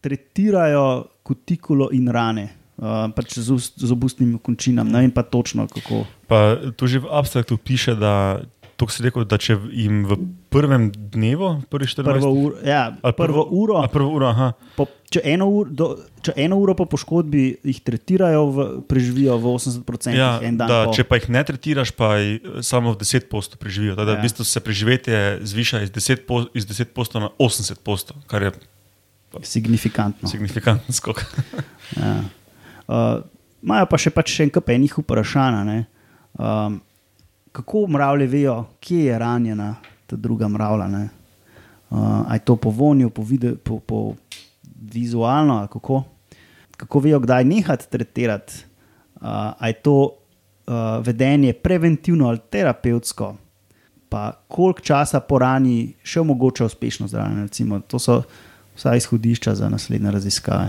tretirajo 0.00 1.04
kutikulo 1.22 1.88
in 1.92 2.08
rane, 2.08 2.48
uh, 2.76 3.10
pač 3.16 3.38
z, 3.38 3.58
z 3.76 3.90
obustnimi 3.92 4.38
končinami. 4.38 4.92
Ne 4.92 5.00
vem 5.00 5.10
pa 5.10 5.22
točno 5.22 5.66
kako. 5.66 6.04
Pa 6.26 6.56
tu 6.76 6.86
že 6.86 6.98
v 6.98 7.10
abstraktu 7.10 7.56
piše, 7.56 7.94
da 7.94 8.40
to 8.76 8.84
si 8.92 9.02
rekel, 9.02 9.24
da 9.24 9.38
če 9.40 9.56
jim 9.72 10.02
v 10.04 10.16
prvem 10.52 10.90
dnevu, 10.92 11.62
prvi 11.72 11.88
14 11.88 12.04
Prvo 12.04 12.28
uro, 12.28 12.56
ja, 12.60 12.92
Ali 13.00 13.16
prvo 13.16 13.44
uro, 13.48 13.80
prvo 13.88 14.10
uro, 14.12 14.28
aha. 14.28 14.50
po, 14.76 14.84
če, 15.08 15.22
eno 15.24 15.48
uro 15.48 15.72
do, 15.72 15.86
če 16.20 16.34
eno 16.36 16.58
uro 16.60 16.74
po 16.76 16.84
poškodbi 16.84 17.44
jih 17.64 17.80
tretirajo, 17.80 18.42
v, 18.52 18.66
preživijo 18.84 19.38
v 19.40 19.54
80% 19.56 20.12
Ja, 20.12 20.36
da, 20.52 20.84
po. 20.86 20.92
če 20.92 21.06
pa 21.08 21.16
jih 21.16 21.28
ne 21.32 21.42
tretiraš, 21.44 21.92
pa 21.96 22.16
jih 22.20 22.60
samo 22.60 22.92
v 22.92 23.00
10 23.00 23.28
postov 23.32 23.60
preživijo. 23.60 23.96
Teda, 23.96 24.16
Ja. 24.16 24.20
V 24.20 24.28
bistvu 24.28 24.44
se 24.44 24.60
preživetje 24.60 25.40
zviša 25.40 25.82
iz 25.88 25.90
10, 25.90 26.24
po, 26.28 26.44
iz 26.52 26.68
10 26.68 26.92
postov 26.92 27.24
na 27.24 27.30
80 27.40 27.80
postov, 27.80 28.20
kar 28.28 28.44
je 28.44 28.52
Signifikantno. 29.42 30.28
signifikanten 30.28 30.92
skok. 30.92 31.24
Ja. 31.96 32.20
Uh, 32.86 33.24
Imajo 33.62 33.86
pa 33.90 33.98
še 33.98 34.10
pač 34.14 34.30
še 34.30 34.44
en 34.46 34.50
kup 34.54 34.68
enih 34.70 34.92
vprašanj. 34.94 35.86
Um, 36.38 36.80
kako 37.56 37.86
mravlje 37.86 38.26
vejo, 38.26 38.64
kje 38.80 39.04
je 39.04 39.18
ranjena 39.18 39.74
ta 40.06 40.16
druga 40.16 40.48
mravlja? 40.48 40.88
ne? 40.88 41.08
Uh, 41.90 41.98
a 42.28 42.34
je 42.34 42.44
to 42.44 42.56
po 42.56 42.70
vonju, 42.70 43.10
po, 43.10 43.22
vide, 43.22 43.54
po, 43.54 43.78
po 43.78 44.14
vizualno, 44.92 45.66
kako? 45.72 46.02
kako 46.76 47.00
vejo, 47.00 47.20
kdaj 47.20 47.44
nehati 47.44 47.88
tretirati? 47.90 48.64
Uh, 49.14 49.22
a 49.58 49.68
je 49.68 49.72
to 49.72 49.96
uh, 50.04 50.74
vedenje 51.00 51.52
preventivno 51.52 52.28
ali 52.28 52.38
terapevtsko? 52.50 53.34
Pa 54.08 54.32
koliko 54.48 54.80
časa 54.80 55.20
po 55.20 55.38
rani 55.38 55.94
še 56.02 56.20
omogoča 56.20 56.64
uspešno 56.64 57.08
zdravljenje? 57.08 57.42
recimo? 57.42 57.80
To 57.80 57.98
so 57.98 58.22
vsa 58.76 58.96
izhodišča 58.96 59.54
za 59.54 59.68
naslednje 59.68 60.10
raziskave. 60.10 60.68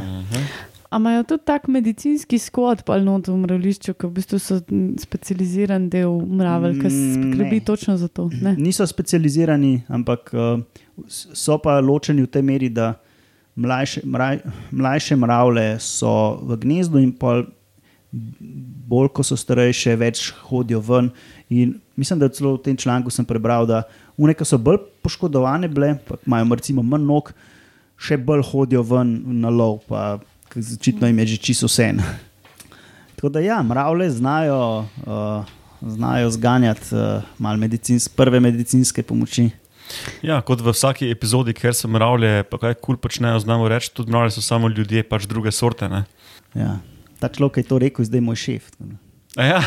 A 0.89 0.97
imajo 0.97 1.23
tudi 1.23 1.43
tak 1.45 1.67
medicinski 1.67 2.39
skod, 2.39 2.83
pa 2.87 2.99
not 3.03 3.27
v 3.27 3.35
mravlišču, 3.41 3.93
ki 3.93 4.07
v 4.07 4.11
bistvu 4.15 4.39
so 4.39 4.59
specializiran 5.03 5.89
del 5.91 6.21
mravelj, 6.23 6.79
ki 6.79 6.87
Mm, 6.87 7.33
skrbi 7.33 7.59
točno 7.59 7.97
za 7.97 8.07
to. 8.07 8.29
Ne? 8.41 8.55
Niso 8.55 8.87
specializirani, 8.87 9.83
ampak 9.87 10.31
uh, 10.33 10.63
so 11.07 11.57
pa 11.57 11.79
ločeni 11.79 12.23
v 12.23 12.31
tej 12.31 12.41
meri, 12.41 12.69
da 12.69 12.93
mlajše, 13.55 14.01
mraj, 14.05 14.39
mlajše 14.71 15.15
mravlje 15.15 15.79
so 15.79 16.39
v 16.41 16.57
gnezdu 16.63 17.03
in 17.03 17.11
pol 17.11 17.43
bolj, 18.87 19.09
ko 19.11 19.23
so 19.25 19.35
starejše, 19.35 19.95
več 19.99 20.31
hodijo 20.47 20.79
ven. 20.79 21.11
In 21.49 21.75
mislim, 21.99 22.19
da 22.19 22.29
celo 22.29 22.55
v 22.55 22.63
tem 22.63 22.77
članku 22.77 23.11
sem 23.11 23.25
prebral, 23.27 23.67
da 23.67 23.83
uneke 24.17 24.45
so 24.45 24.57
bolj 24.57 24.79
poškodovane, 25.03 25.67
bile, 25.67 25.97
imajo 26.25 26.55
recimo 26.55 26.83
manj 26.83 27.05
nog, 27.05 27.33
še 27.97 28.17
bolj 28.17 28.45
hodijo 28.51 28.83
ven 28.87 29.41
na 29.41 29.51
lov, 29.51 29.81
pa 29.89 30.17
ke 30.49 30.59
očitno 30.59 31.07
jim 31.07 31.19
je 31.19 31.27
že 31.27 31.37
čisto 31.37 31.67
vse. 31.67 31.93
Tako 33.15 33.29
da 33.29 33.39
ja, 33.39 33.63
mravlje 33.63 34.09
znajo, 34.09 34.85
uh, 35.05 35.45
znajo 35.81 36.29
zganjati 36.29 36.95
uh, 36.95 37.23
malo 37.37 37.57
medicins, 37.57 38.09
prve 38.09 38.39
medicinske 38.39 39.03
pomoči. 39.03 39.49
Ja, 40.21 40.41
kot 40.41 40.61
v 40.61 40.73
vsaki 40.75 41.09
epizodi, 41.11 41.55
ker 41.55 41.75
se 41.75 41.87
mravlje, 41.87 42.43
pa 42.51 42.59
kaj 42.61 42.77
kul 42.83 42.99
počnejo, 43.01 43.39
znamo 43.39 43.67
reči, 43.71 43.91
tudi 43.95 44.11
mravlje 44.11 44.35
so 44.37 44.43
samo 44.45 44.69
ljudje, 44.69 45.03
pač 45.07 45.25
druge 45.25 45.51
sorte. 45.51 45.89
Ne? 45.89 46.03
Ja. 46.53 46.77
Ta 47.17 47.31
človek 47.33 47.63
je 47.63 47.67
to 47.69 47.79
rekel, 47.81 48.05
zdaj 48.05 48.21
moj 48.21 48.37
šef. 48.37 48.69
A 49.37 49.45
Ja. 49.45 49.61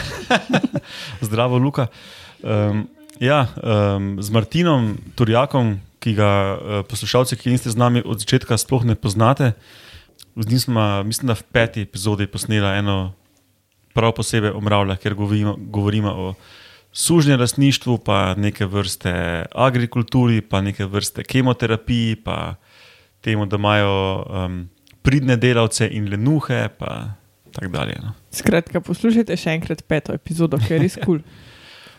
Zdravo, 1.27 1.59
Luka. 1.59 1.89
Um, 2.43 2.87
ja, 3.21 3.47
um, 3.59 4.17
z 4.23 4.31
Martinom 4.31 4.97
Turjakom, 5.15 5.79
ki 6.01 6.15
ga 6.17 6.31
uh, 6.31 6.57
poslušalci, 6.89 7.37
ki 7.37 7.55
niste 7.55 7.71
z 7.71 7.79
nami 7.79 8.03
od 8.03 8.23
začetka, 8.23 8.59
sploh 8.59 8.87
ne 8.87 8.95
poznate. 8.95 9.53
Z 10.41 10.49
njim 10.49 10.61
smo, 10.61 11.03
mislim, 11.03 11.29
da 11.29 11.35
v 11.35 11.43
peti 11.53 11.83
epizodi 11.85 12.27
posnela 12.27 12.75
eno 12.75 13.13
prav 13.93 14.13
posebej 14.17 14.51
o 14.51 14.61
mravljah, 14.61 14.99
ker 14.99 15.15
govorimo, 15.15 15.57
govorimo 15.59 16.11
o 16.11 16.35
sužnjem 16.93 17.41
lastništvu, 17.41 17.99
pa 17.99 18.35
neke 18.35 18.67
vrste 18.67 19.45
agrikulturi, 19.55 20.41
pa 20.41 20.61
neke 20.61 20.85
vrste 20.85 21.25
kemoterapiji, 21.25 22.17
pa 22.17 22.55
temu, 23.21 23.47
da 23.47 23.57
imajo 23.57 24.25
um, 24.25 24.69
pridne 25.03 25.37
delavce 25.37 25.89
in 25.93 26.09
lenuhe, 26.09 26.69
pa 26.79 27.15
tako 27.53 27.69
dalje. 27.69 27.99
No. 28.03 28.15
Skratka, 28.33 28.81
poslušajte 28.81 29.37
še 29.37 29.55
enkrat 29.59 29.83
peto 29.89 30.15
epizodo, 30.15 30.59
ker 30.59 30.79
je 30.79 30.83
res 30.87 30.99
kul. 31.05 31.21
Cool. 31.21 31.23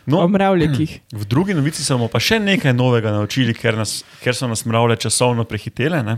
No, 0.06 0.18
O 0.18 0.28
mravljikih. 0.28 0.96
V 1.22 1.26
drugi 1.30 1.54
novici 1.54 1.84
smo 1.86 2.08
pa 2.10 2.18
še 2.18 2.40
nekaj 2.42 2.74
novega 2.74 3.12
naučili, 3.14 3.54
ker, 3.54 3.78
nas, 3.78 4.00
ker 4.24 4.34
so 4.34 4.50
nas 4.50 4.64
mravlje 4.66 4.98
časovno 5.06 5.46
prehitele. 5.46 6.02
Ne? 6.02 6.16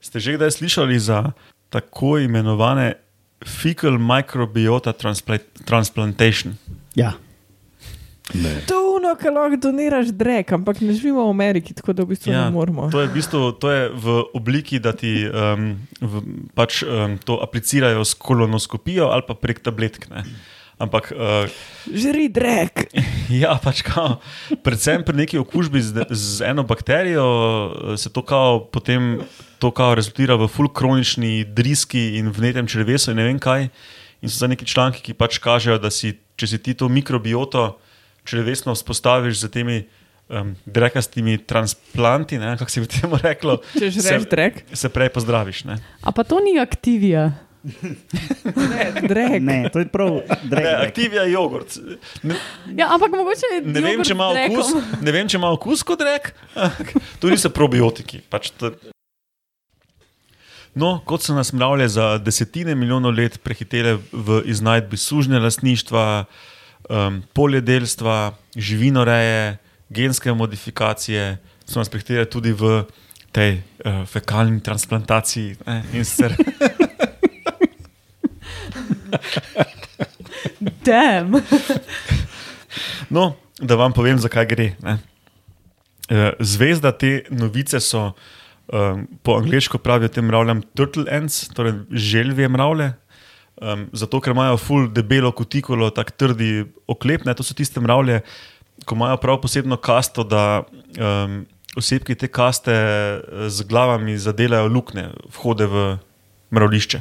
Ste 0.00 0.20
že 0.20 0.36
kdaj 0.36 0.50
slišali 0.50 0.96
za 0.98 1.32
tako 1.68 2.18
imenovane 2.18 2.94
fecal 3.44 4.00
microbiota 4.00 4.92
transpla 4.92 5.38
transplantation? 5.64 6.56
Ja. 6.94 7.12
To 8.66 8.74
je 8.74 8.86
ono, 8.96 9.14
kar 9.18 9.32
lahko 9.34 9.58
doniraš 9.58 10.12
drek, 10.14 10.52
ampak 10.54 10.80
ne 10.80 10.94
živimo 10.94 11.24
v 11.26 11.30
Ameriki, 11.34 11.74
tako 11.74 11.92
da 11.92 12.04
v 12.06 12.14
bistvu 12.14 12.30
ja, 12.30 12.44
ne 12.46 12.54
moramo. 12.54 12.86
to, 12.90 13.02
je 13.02 13.10
v 13.10 13.14
bistvu, 13.14 13.40
to 13.58 13.70
je 13.70 13.82
v 13.90 14.06
obliki, 14.38 14.78
da 14.78 14.92
ti 14.94 15.26
um, 15.26 15.74
v, 15.98 16.22
pač, 16.54 16.84
um, 16.86 17.18
to 17.18 17.40
aplicirajo 17.42 18.04
s 18.06 18.14
kolonoskopijo 18.14 19.10
ali 19.10 19.26
pa 19.26 19.34
prek 19.34 19.58
tabletk. 19.58 20.06
Ne? 20.14 20.22
Ampak 20.80 21.10
uh, 21.12 21.50
Žri 21.90 22.30
drek. 22.32 22.86
Ja, 23.42 23.54
pač 23.62 23.82
kao, 23.86 24.18
predvsem 24.66 25.06
pri 25.06 25.22
neki 25.22 25.38
okužbi 25.38 25.78
z, 25.78 26.02
z 26.10 26.42
eno 26.50 26.64
bakterijo 26.66 27.26
eh, 27.30 27.94
se 27.94 28.10
to 28.10 28.26
kao, 28.26 28.66
potem 28.66 29.22
to 29.60 29.70
kao 29.70 29.94
rezultira 29.94 30.34
v 30.40 30.48
fulkronični 30.48 31.44
driski 31.44 32.16
in 32.18 32.32
vnetem 32.32 32.66
črevesu 32.66 33.12
in 33.12 33.20
ne 33.20 33.28
vem 33.28 33.38
kaj. 33.38 33.68
In 34.20 34.28
so 34.28 34.40
za 34.42 34.48
neki 34.48 34.66
članki, 34.68 35.00
ki 35.04 35.14
pač 35.16 35.38
kažejo, 35.40 35.78
da 35.80 35.88
si, 35.92 36.14
če 36.36 36.46
si 36.46 36.58
ti 36.60 36.74
to 36.76 36.88
mikrobioto 36.92 37.78
črevesno 38.24 38.74
vzpostaviš 38.76 39.40
z 39.40 39.48
temi 39.52 39.76
um, 40.28 40.52
drekastimi 40.68 41.38
transplanti, 41.38 42.38
ne, 42.38 42.56
kako 42.60 42.70
se 42.70 42.80
bi 42.84 42.90
temu 42.92 43.16
reklo, 43.16 43.58
Če 43.80 43.88
žreš 43.90 44.26
drek. 44.28 44.64
se 44.72 44.88
prej 44.92 45.08
pozdraviš. 45.08 45.64
Ne. 45.64 45.78
A 46.04 46.12
pa 46.12 46.24
to 46.24 46.40
ni 46.40 46.58
aktivija. 46.60 47.30
Ne, 48.56 48.84
drek. 49.04 49.42
Ne, 49.44 49.68
to 49.72 49.82
je 49.82 49.88
prav 49.92 50.22
Ne, 50.24 50.36
drek. 50.48 50.68
Aktivija 50.88 51.22
je 51.28 51.32
jogurt. 51.32 51.76
Ne, 52.22 52.36
Ja, 52.76 52.88
ampak 52.94 53.12
mogoče 53.12 53.50
je 53.52 53.58
Ne 53.68 53.80
vem, 53.80 53.90
jogurt 54.00 54.08
če 54.08 54.14
ima 54.16 54.28
okus, 54.32 54.70
ne 55.00 55.12
vem, 55.12 55.28
če 55.28 55.36
ima 55.36 55.50
okus 55.52 55.82
kot 55.84 56.00
rek, 56.00 56.32
to 57.20 57.28
niso 57.28 57.52
probiotiki. 57.52 58.22
Pač 58.32 58.50
to... 58.56 58.72
No, 60.74 61.00
kot 61.04 61.22
so 61.22 61.34
nas 61.34 61.52
mravlje 61.52 61.88
za 61.88 62.18
desetine 62.18 62.74
milijonov 62.74 63.14
let 63.16 63.40
prehitele 63.42 63.98
v 64.12 64.42
iznajdbi 64.46 64.96
sužne 64.96 65.38
lastništva, 65.38 66.24
um, 66.88 67.22
poljedelstva, 67.32 68.32
živinoreje, 68.56 69.58
genske 69.90 70.32
modifikacije, 70.32 71.38
so 71.66 71.78
nas 71.78 71.88
prehitele 71.88 72.24
tudi 72.24 72.52
v 72.52 72.84
tej 73.32 73.62
uh, 73.84 74.06
fekalni 74.06 74.60
transplantaciji. 74.62 75.56
Ne, 75.66 75.84
in 75.92 76.04
sicer 76.04 76.34
Damn. 80.84 81.42
No, 83.10 83.34
da 83.58 83.74
vam 83.74 83.92
povem, 83.92 84.18
zakaj 84.18 84.46
gre. 84.46 84.72
Ne. 84.82 84.98
Eh, 86.10 86.32
Zvezda 86.40 86.92
te 86.92 87.24
novice 87.30 87.80
so, 87.80 88.12
um, 88.72 89.06
po 89.22 89.36
angliško 89.38 89.78
pravijo 89.78 90.08
tem 90.08 90.26
mravljam 90.26 90.62
turtle 90.74 91.04
ants, 91.10 91.48
torej 91.54 91.72
želvje 91.90 92.48
mravlje. 92.48 92.92
Um, 93.60 93.88
zato, 93.92 94.20
ker 94.20 94.32
imajo 94.32 94.56
ful 94.56 94.88
debelo 94.88 95.32
kutikulo, 95.36 95.90
tako 95.92 96.16
trdi 96.16 96.64
oklep, 96.88 97.26
ne, 97.28 97.34
to 97.36 97.44
so 97.44 97.54
tiste 97.54 97.80
mravlje, 97.80 98.22
ko 98.88 98.96
imajo 98.96 99.18
prav 99.20 99.40
posebno 99.42 99.76
kasto, 99.76 100.24
da 100.24 100.62
um, 100.96 101.42
osebki 101.76 102.14
te 102.14 102.28
kaste 102.28 102.72
eh, 102.74 103.48
z 103.48 103.66
glavami 103.68 104.18
zadelajo 104.18 104.68
luknje, 104.68 105.10
vhode 105.36 105.66
v 105.70 105.84
mravlišče. 106.50 107.00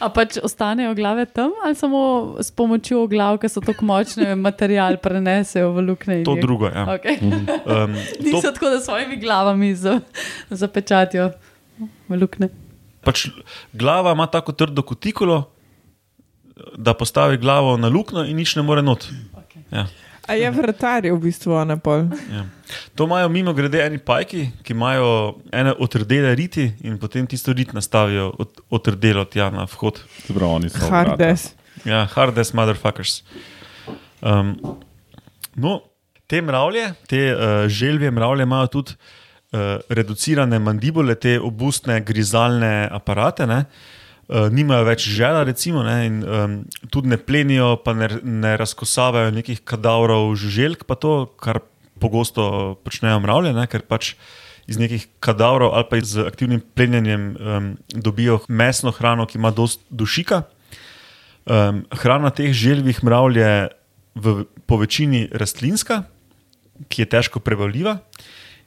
A 0.00 0.08
pač 0.08 0.38
ostanejo 0.40 0.94
glave 0.96 1.26
tam 1.28 1.52
ali 1.64 1.74
samo 1.76 2.00
s 2.40 2.48
pomočjo 2.50 3.02
glav, 3.06 3.36
ki 3.38 3.48
so 3.52 3.60
tako 3.60 3.84
močne, 3.84 4.32
material 4.36 4.96
prenesejo 4.96 5.74
v 5.76 5.84
luknje? 5.90 6.22
To 6.24 6.34
jih- 6.36 6.40
drugo. 6.40 6.66
Ja. 6.72 6.86
Okay. 6.96 7.20
Um, 7.20 7.92
Niso 8.24 8.48
tako, 8.52 8.70
da 8.72 8.80
s 8.80 8.88
svojimi 8.88 9.16
glavami 9.20 9.74
za, 9.76 10.00
zapečatijo 10.50 11.30
v 12.08 12.16
luknje. 12.16 12.48
pač 13.04 13.28
glava 13.72 14.12
ima 14.12 14.26
tako 14.26 14.52
trdo 14.52 14.82
kutikulo, 14.82 15.50
da 16.76 16.94
postavi 16.94 17.36
glavo 17.36 17.76
na 17.76 17.88
luknjo 17.88 18.24
in 18.24 18.36
nič 18.36 18.56
ne 18.56 18.62
more 18.62 18.82
not. 18.82 19.04
Okay. 19.36 19.62
Ja. 19.72 19.86
A 20.28 20.34
je 20.34 20.50
vratar 20.50 21.04
je 21.04 21.12
v 21.12 21.18
bistvu 21.20 21.54
ona 21.56 21.76
pol. 21.76 22.06
Ja. 22.32 22.44
To 22.94 23.04
imajo 23.04 23.28
mimo 23.28 23.52
grede 23.56 23.80
eni 23.82 23.98
pajki, 23.98 24.44
ki 24.62 24.72
imajo 24.72 25.40
ene 25.52 25.74
otrdele 25.78 26.34
riti 26.38 26.68
in 26.86 26.98
potem 26.98 27.26
tisto 27.26 27.52
rit 27.52 27.72
nastavijo 27.72 28.30
od, 28.38 28.60
otrdelo 28.70 29.24
tja 29.24 29.50
na 29.50 29.66
vhod. 29.66 30.02
Pravi, 30.28 30.44
oni 30.44 30.70
so. 30.70 30.90
Hardes. 30.90 31.50
Ja, 31.84 32.04
hardest 32.12 32.54
motherfuckers. 32.54 33.22
Um, 34.20 34.54
no, 35.56 35.80
te 36.26 36.42
mravlje, 36.42 36.92
te 37.08 37.22
uh, 37.32 37.64
želvje 37.68 38.10
mravlje 38.10 38.42
imajo 38.42 38.66
tudi 38.66 38.92
uh, 38.92 39.80
reducirane 39.88 40.58
mandibule, 40.58 41.14
te 41.14 41.40
obustne 41.40 42.00
grizalne 42.04 42.88
aparate. 42.92 43.46
Ne? 43.46 43.64
uh, 43.64 43.99
nimajo 44.30 44.84
več 44.86 45.08
žela, 45.10 45.42
recimo, 45.46 45.82
ne, 45.82 45.96
in 46.06 46.20
um, 46.22 46.52
tudi 46.92 47.10
ne 47.10 47.18
plenijo, 47.18 47.74
pa 47.84 47.94
ne, 47.98 48.08
ne 48.22 48.54
razkosavajo 48.60 49.32
nekih 49.34 49.64
kadavrov 49.66 50.30
žuželk, 50.38 50.84
pa 50.86 50.94
to, 50.94 51.24
kar 51.42 51.62
pogosto 52.00 52.76
počnejo 52.86 53.18
mravlje, 53.24 53.54
ne, 53.56 53.66
ker 53.70 53.82
pač 53.82 54.14
iz 54.70 54.78
nekih 54.78 55.08
kadavrov 55.18 55.74
ali 55.74 55.86
pa 55.90 55.98
z 55.98 56.22
aktivnim 56.28 56.62
plenjenjem 56.62 57.24
um, 57.34 57.68
dobijo 57.90 58.38
mesno 58.48 58.94
hrano, 58.94 59.26
ki 59.26 59.38
ima 59.38 59.50
dosti 59.50 59.82
dušika. 59.90 60.44
Um, 61.50 61.82
hrana 61.90 62.30
teh 62.30 62.52
želvih 62.54 63.02
mravlj 63.04 63.40
je 63.40 63.54
v, 64.14 64.44
po 64.66 64.78
večini 64.78 65.26
rastlinska, 65.32 66.04
ki 66.88 67.02
je 67.02 67.08
težko 67.10 67.42
prevaljiva, 67.42 67.98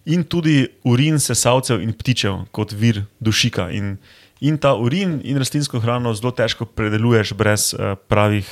in 0.06 0.26
tudi 0.28 0.68
urin 0.84 1.20
sesalcev 1.24 1.82
in 1.82 1.94
ptičev 1.96 2.44
kot 2.52 2.76
vir 2.76 3.06
dušika. 3.24 3.70
In, 3.72 3.96
in 4.44 4.60
ta 4.60 4.74
urin 4.76 5.22
in 5.24 5.40
rastlinsko 5.40 5.80
hrano 5.80 6.12
zelo 6.14 6.34
težko 6.36 6.68
predeluješ 6.68 7.32
brez 7.40 7.72
uh, 7.74 7.96
pravih 8.12 8.48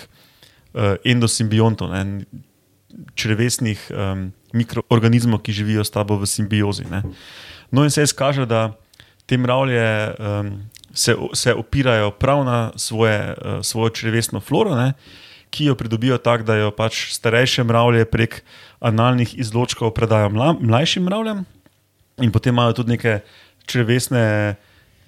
uh, 0.74 0.96
endosimbiontov, 1.04 1.92
ne, 1.92 2.24
črevesnih 3.16 3.80
um, 3.92 4.30
mikroorganizmov, 4.56 5.42
ki 5.44 5.56
živijo 5.56 5.84
s 5.84 5.92
tabo 5.92 6.16
v 6.20 6.28
simbiozi. 6.28 6.88
Ne. 6.92 7.04
No, 7.72 7.84
in 7.84 7.92
se 7.92 8.04
izkaže, 8.04 8.46
da 8.48 8.72
te 9.28 9.38
mravlje 9.40 9.84
um, 10.16 10.54
se, 10.94 11.16
se 11.34 11.54
opirajo 11.54 12.12
prav 12.12 12.44
na 12.48 12.72
svoje, 12.76 13.36
uh, 13.36 13.60
svojo 13.64 13.90
črevesno 13.90 14.40
floro. 14.40 14.76
Ne, 14.76 14.94
Ki 15.52 15.66
jo 15.68 15.76
pridobijo 15.76 16.16
tako, 16.18 16.48
da 16.48 16.56
jo 16.56 16.70
pač 16.72 17.10
starejše 17.12 17.66
mravlje 17.68 18.06
prek 18.08 18.38
analnih 18.80 19.34
izločkov 19.36 19.92
predajo 19.92 20.30
mla, 20.32 20.54
mlajšim 20.56 21.04
mravljam, 21.04 21.44
in 22.24 22.32
potem 22.32 22.56
imajo 22.56 22.78
tudi 22.80 22.96
neke 22.96 23.18
črvesne 23.68 24.56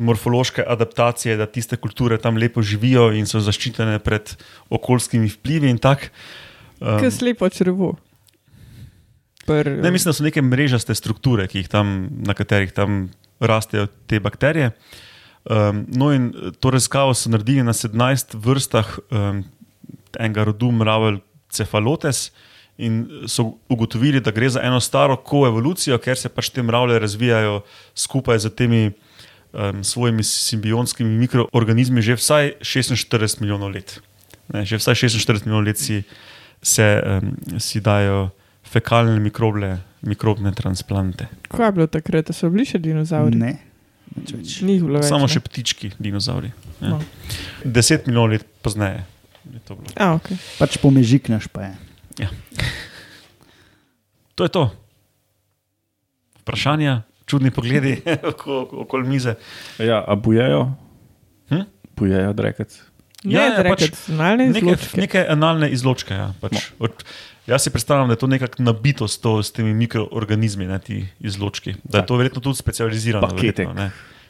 morfološke 0.03 0.63
adaptacije, 0.67 1.37
da 1.37 1.47
tiste 1.47 1.77
kulture 1.79 2.17
tam 2.21 2.37
lepo 2.37 2.61
živijo 2.61 3.09
in 3.15 3.27
so 3.29 3.41
zaščitene 3.43 3.99
pred 4.03 4.35
okoljskimi 4.69 5.31
vplivi. 5.37 5.69
in 5.69 5.77
tako. 5.77 6.11
Um, 6.79 6.99
Kaj 6.99 7.11
slepo 7.11 7.49
črvo. 7.49 7.95
Pr, 9.45 9.69
Ne, 9.83 9.91
mislim, 9.91 10.11
da 10.11 10.13
so 10.13 10.23
neke 10.23 10.41
mrežaste 10.41 10.95
strukture, 10.95 11.47
tam, 11.69 12.09
na 12.23 12.33
katerih 12.33 12.71
tam 12.71 13.09
rastejo 13.39 13.87
te 14.07 14.19
bakterije. 14.19 14.71
Um, 15.43 15.85
no, 15.91 16.13
in 16.13 16.31
to 16.59 16.71
raziskavo 16.71 17.13
so 17.13 17.29
naredili 17.29 17.63
na 17.63 17.73
17 17.73 18.35
vrstah 18.39 18.99
um, 19.11 19.43
enega 20.19 20.43
rodu 20.43 20.71
mravelj 20.71 21.19
cefalotes. 21.51 22.31
In 22.77 23.27
so 23.29 23.59
ugotovili, 23.69 24.21
da 24.21 24.31
gre 24.31 24.49
za 24.49 24.61
eno 24.63 24.79
staro 24.79 25.15
koevolucijo, 25.15 25.99
ker 26.01 26.17
se 26.17 26.29
pač 26.29 26.49
te 26.49 26.63
mravlje 26.63 26.99
razvijajo 26.99 27.59
skupaj 27.95 28.39
z 28.39 28.49
temi 28.49 28.91
um, 29.53 29.83
svojimi 29.83 30.23
simbionskimi 30.23 31.17
mikroorganizmi 31.17 32.01
že 32.01 32.15
vsaj 32.15 32.53
46 32.61 33.41
milijonov 33.41 33.71
let. 33.71 33.99
Ne, 34.53 34.65
že 34.65 34.77
vsaj 34.77 34.95
46 34.95 35.45
milijonov 35.45 35.67
let 35.67 35.77
si, 35.77 36.03
se, 36.61 37.01
um, 37.01 37.37
si 37.59 37.81
dajo 37.81 38.29
fekalne 38.63 39.19
mikroble, 39.19 39.77
mikrobne 40.01 40.51
transplante. 40.51 41.27
Kaj 41.47 41.67
je 41.67 41.71
bilo 41.71 41.87
takrat, 41.87 42.27
da 42.27 42.33
so 42.33 42.49
bili 42.49 42.65
še 42.65 42.81
dinozavri? 42.81 43.37
Ne. 43.37 43.53
več. 44.17 44.61
Več. 44.61 45.07
Samo 45.07 45.27
ne? 45.27 45.31
še 45.31 45.41
ptički, 45.45 45.93
dinozauri. 46.01 46.53
Ja. 46.81 46.97
No. 46.97 47.01
10 47.65 48.09
milijonov 48.09 48.35
let 48.35 48.47
pozneje. 48.65 49.05
je 49.53 49.59
to 49.67 49.75
bilo. 49.75 49.93
A, 49.95 50.15
okay. 50.17 50.37
Pač 50.57 50.77
pomežiknaš 50.81 51.47
pa 51.51 51.69
je. 51.69 51.73
To 54.35 54.43
je 54.43 54.49
to. 54.49 54.63
Vprašanja, 56.41 57.03
čudni 57.25 57.51
pogledi 57.51 57.97
oko- 58.31 58.63
okoli 58.79 59.07
mize. 59.07 59.35
Ja, 59.77 60.01
a 60.01 60.15
bujejo? 60.15 60.71
Hm? 61.49 61.63
Bujejo 61.93 62.33
drekec. 62.33 62.79
Ne, 63.23 63.31
Ja, 63.31 63.41
ja, 63.41 63.51
ja, 63.55 63.63
pač 63.65 63.85
pač, 63.85 63.99
nalne 64.09 64.49
Neke, 64.49 64.59
izločke. 64.67 64.97
neke 64.99 65.19
analne 65.25 65.69
izločke. 65.69 66.11
Ja, 66.13 66.33
pač. 66.37 66.73
Od, 66.77 66.91
jaz 67.47 67.63
si 67.63 67.71
predstavljam, 67.71 68.07
da 68.07 68.13
je 68.13 68.19
to 68.19 68.27
nekako 68.27 68.59
nabito 68.61 69.07
s, 69.07 69.15
to, 69.17 69.37
s 69.39 69.47
temi 69.49 69.71
mikroorganizmi, 69.73 70.65
ne, 70.65 70.75
ti 70.77 70.97
izločki. 71.21 71.77
Da 71.83 71.99
je 71.99 72.05
to 72.05 72.15
verjetno 72.15 72.41
tudi 72.41 72.57
specializirano. 72.57 73.29
Verjetno, 73.29 73.71
ne. 73.73 73.87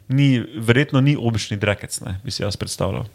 ni, 0.08 0.28
verjetno 0.56 1.02
ni 1.02 1.16
obični 1.16 1.58
drekec, 1.58 1.98
ne, 2.02 2.20
bi 2.22 2.30
si 2.30 2.44
jaz 2.44 2.54
predstavljal. 2.54 3.10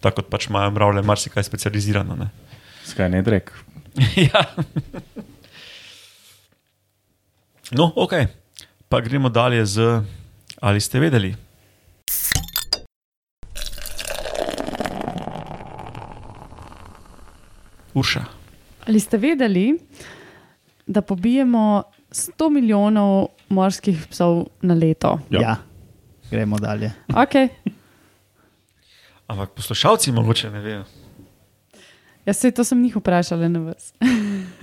Tako 0.00 0.16
kot 0.16 0.26
pač 0.28 0.48
imajo 0.48 0.70
mravlje, 0.72 1.02
marsikaj 1.04 1.42
specializirano. 1.44 2.16
Ne. 2.16 2.26
Skaj 2.84 3.06
ne 3.08 3.22
drek. 3.22 3.54
ja. 4.26 4.42
No, 7.70 7.92
ok. 7.96 8.12
Pa 8.88 9.00
gremo 9.00 9.28
dalje 9.28 9.66
z. 9.66 10.02
Ali 10.60 10.80
ste 10.80 11.00
vedeli? 11.00 11.34
Urša. 17.94 18.24
Ali 18.86 19.00
ste 19.00 19.18
vedeli, 19.18 19.78
da 20.86 21.02
pobijemo 21.02 21.82
100 22.10 22.50
milijonov 22.50 23.28
morskih 23.48 24.06
psov 24.10 24.46
na 24.62 24.74
leto? 24.74 25.18
Ja. 25.30 25.40
Ja. 25.40 25.56
Gremo 26.30 26.58
dalje. 26.58 26.92
Okay. 27.08 27.48
Ampak 29.26 29.50
poslušalci 29.50 30.12
mogoče 30.12 30.50
ne 30.50 30.60
vejo. 30.60 30.84
Jaz 32.26 32.38
se 32.38 32.50
to 32.50 32.64
sem 32.64 32.82
njih 32.82 32.96
vprašala 32.96 33.48
na 33.48 33.58
vas. 33.58 33.92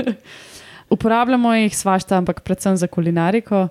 Uporabljamo 0.95 1.53
jih 1.53 1.77
svašta, 1.77 2.17
ampak 2.17 2.41
predvsem 2.41 2.77
za 2.77 2.87
kulinariko. 2.87 3.67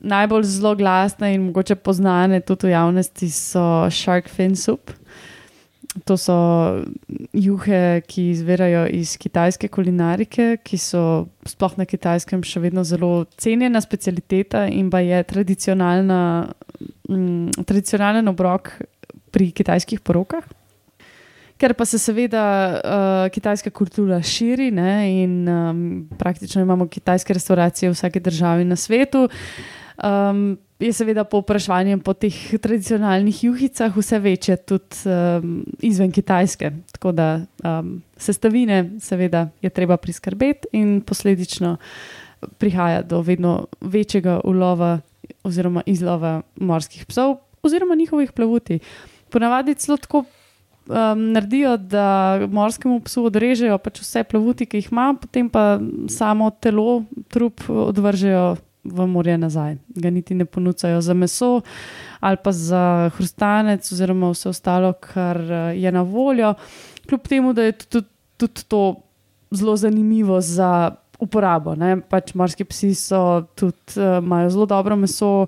Najbolj 0.00 0.44
zelo 0.44 0.74
glasne 0.76 1.34
in 1.34 1.46
mogoče 1.48 1.74
poznane 1.80 2.40
tudi 2.40 2.68
v 2.68 2.74
javnosti 2.74 3.30
so 3.32 3.64
shark 3.90 4.28
fin 4.28 4.56
soup. 4.56 4.92
To 6.04 6.16
so 6.20 6.36
juhe, 7.32 8.02
ki 8.04 8.26
izvirajo 8.34 8.84
iz 8.92 9.14
kitajske 9.16 9.70
kulinarike, 9.72 10.58
ki 10.60 10.76
so 10.76 11.00
sploh 11.48 11.78
na 11.80 11.86
kitajskem 11.88 12.42
še 12.44 12.60
vedno 12.60 12.84
zelo 12.84 13.24
cenjena 13.40 13.80
specialiteta 13.80 14.66
in 14.68 14.90
pa 14.92 15.00
je 15.00 15.22
tradicionalna, 15.24 16.20
mm, 17.08 17.64
tradicionalen 17.64 18.28
obrok 18.28 18.74
pri 19.32 19.50
kitajskih 19.56 20.04
porokah. 20.04 20.44
Ker 21.56 21.72
pa 21.72 21.86
se 21.88 21.96
seveda 21.96 22.44
uh, 22.76 23.28
kitajska 23.32 23.72
kultura 23.72 24.18
širi 24.20 24.68
ne, 24.76 25.22
in 25.22 25.48
um, 25.48 25.78
praktično 26.18 26.60
imamo 26.60 26.84
kitajske 26.84 27.32
restauracije 27.32 27.88
v 27.88 27.96
vsaki 27.96 28.20
državi 28.20 28.66
na 28.68 28.76
svetu, 28.76 29.24
um, 30.02 30.58
je 30.78 30.92
seveda 30.92 31.24
povpraševanje 31.24 31.98
po 32.04 32.12
teh 32.12 32.34
tradicionalnih 32.60 33.44
juhicah 33.44 33.96
vse 33.96 34.18
večje 34.18 34.56
tudi 34.56 35.08
um, 35.08 35.64
izven 35.80 36.12
Kitajske. 36.12 36.70
Tako 36.92 37.12
da 37.12 37.40
um, 37.64 38.02
sestavine 38.16 38.90
seveda 39.00 39.48
je 39.62 39.70
treba 39.70 39.96
priskrbeti 39.96 40.68
in 40.72 41.00
posledično 41.00 41.76
prihaja 42.58 43.02
do 43.02 43.20
vedno 43.20 43.66
večjega 43.80 44.40
ulova 44.44 45.00
oziroma 45.42 45.82
izlova 45.86 46.42
morskih 46.56 47.06
psov 47.06 47.36
oziroma 47.62 47.94
njihovih 47.94 48.32
plavuti. 48.32 48.78
Ponavadi 49.30 49.74
celo 49.74 49.96
tako 49.96 50.18
um, 50.18 51.32
naredijo, 51.32 51.76
da 51.76 52.40
morskemu 52.50 53.00
psu 53.00 53.24
odrežejo 53.24 53.78
pač 53.78 54.00
vse 54.00 54.24
plavuti, 54.24 54.66
ki 54.66 54.82
jih 54.82 54.92
ima, 54.92 55.14
potem 55.20 55.48
pa 55.50 55.78
samo 56.08 56.50
telo, 56.50 57.02
trup 57.28 57.64
odvržejo 57.68 58.56
v 58.92 59.06
morje 59.06 59.38
nazaj. 59.38 59.76
Ga 59.88 60.10
niti 60.10 60.34
ne 60.34 60.44
ponucajo 60.44 61.00
za 61.00 61.14
meso 61.14 61.60
ali 62.20 62.36
pa 62.44 62.52
za 62.52 63.10
hrustanec, 63.16 63.92
oziroma 63.92 64.30
vse 64.30 64.48
ostalo, 64.48 64.92
kar 64.92 65.40
eh, 65.40 65.78
je 65.78 65.92
na 65.92 66.02
voljo. 66.02 66.54
Kljub 67.08 67.28
temu, 67.28 67.52
da 67.52 67.62
je 67.62 67.72
tudi, 67.72 68.06
tudi 68.36 68.64
to 68.68 68.94
zelo 69.50 69.76
zanimivo 69.76 70.40
za 70.40 70.90
uporabo. 71.18 71.74
Ne? 71.74 71.96
Pač 72.00 72.34
morski 72.34 72.64
psi 72.64 72.94
so 72.94 73.46
tudi, 73.56 73.96
uh, 73.96 74.18
imajo 74.22 74.50
zelo 74.50 74.66
dobro 74.66 74.96
meso, 74.96 75.46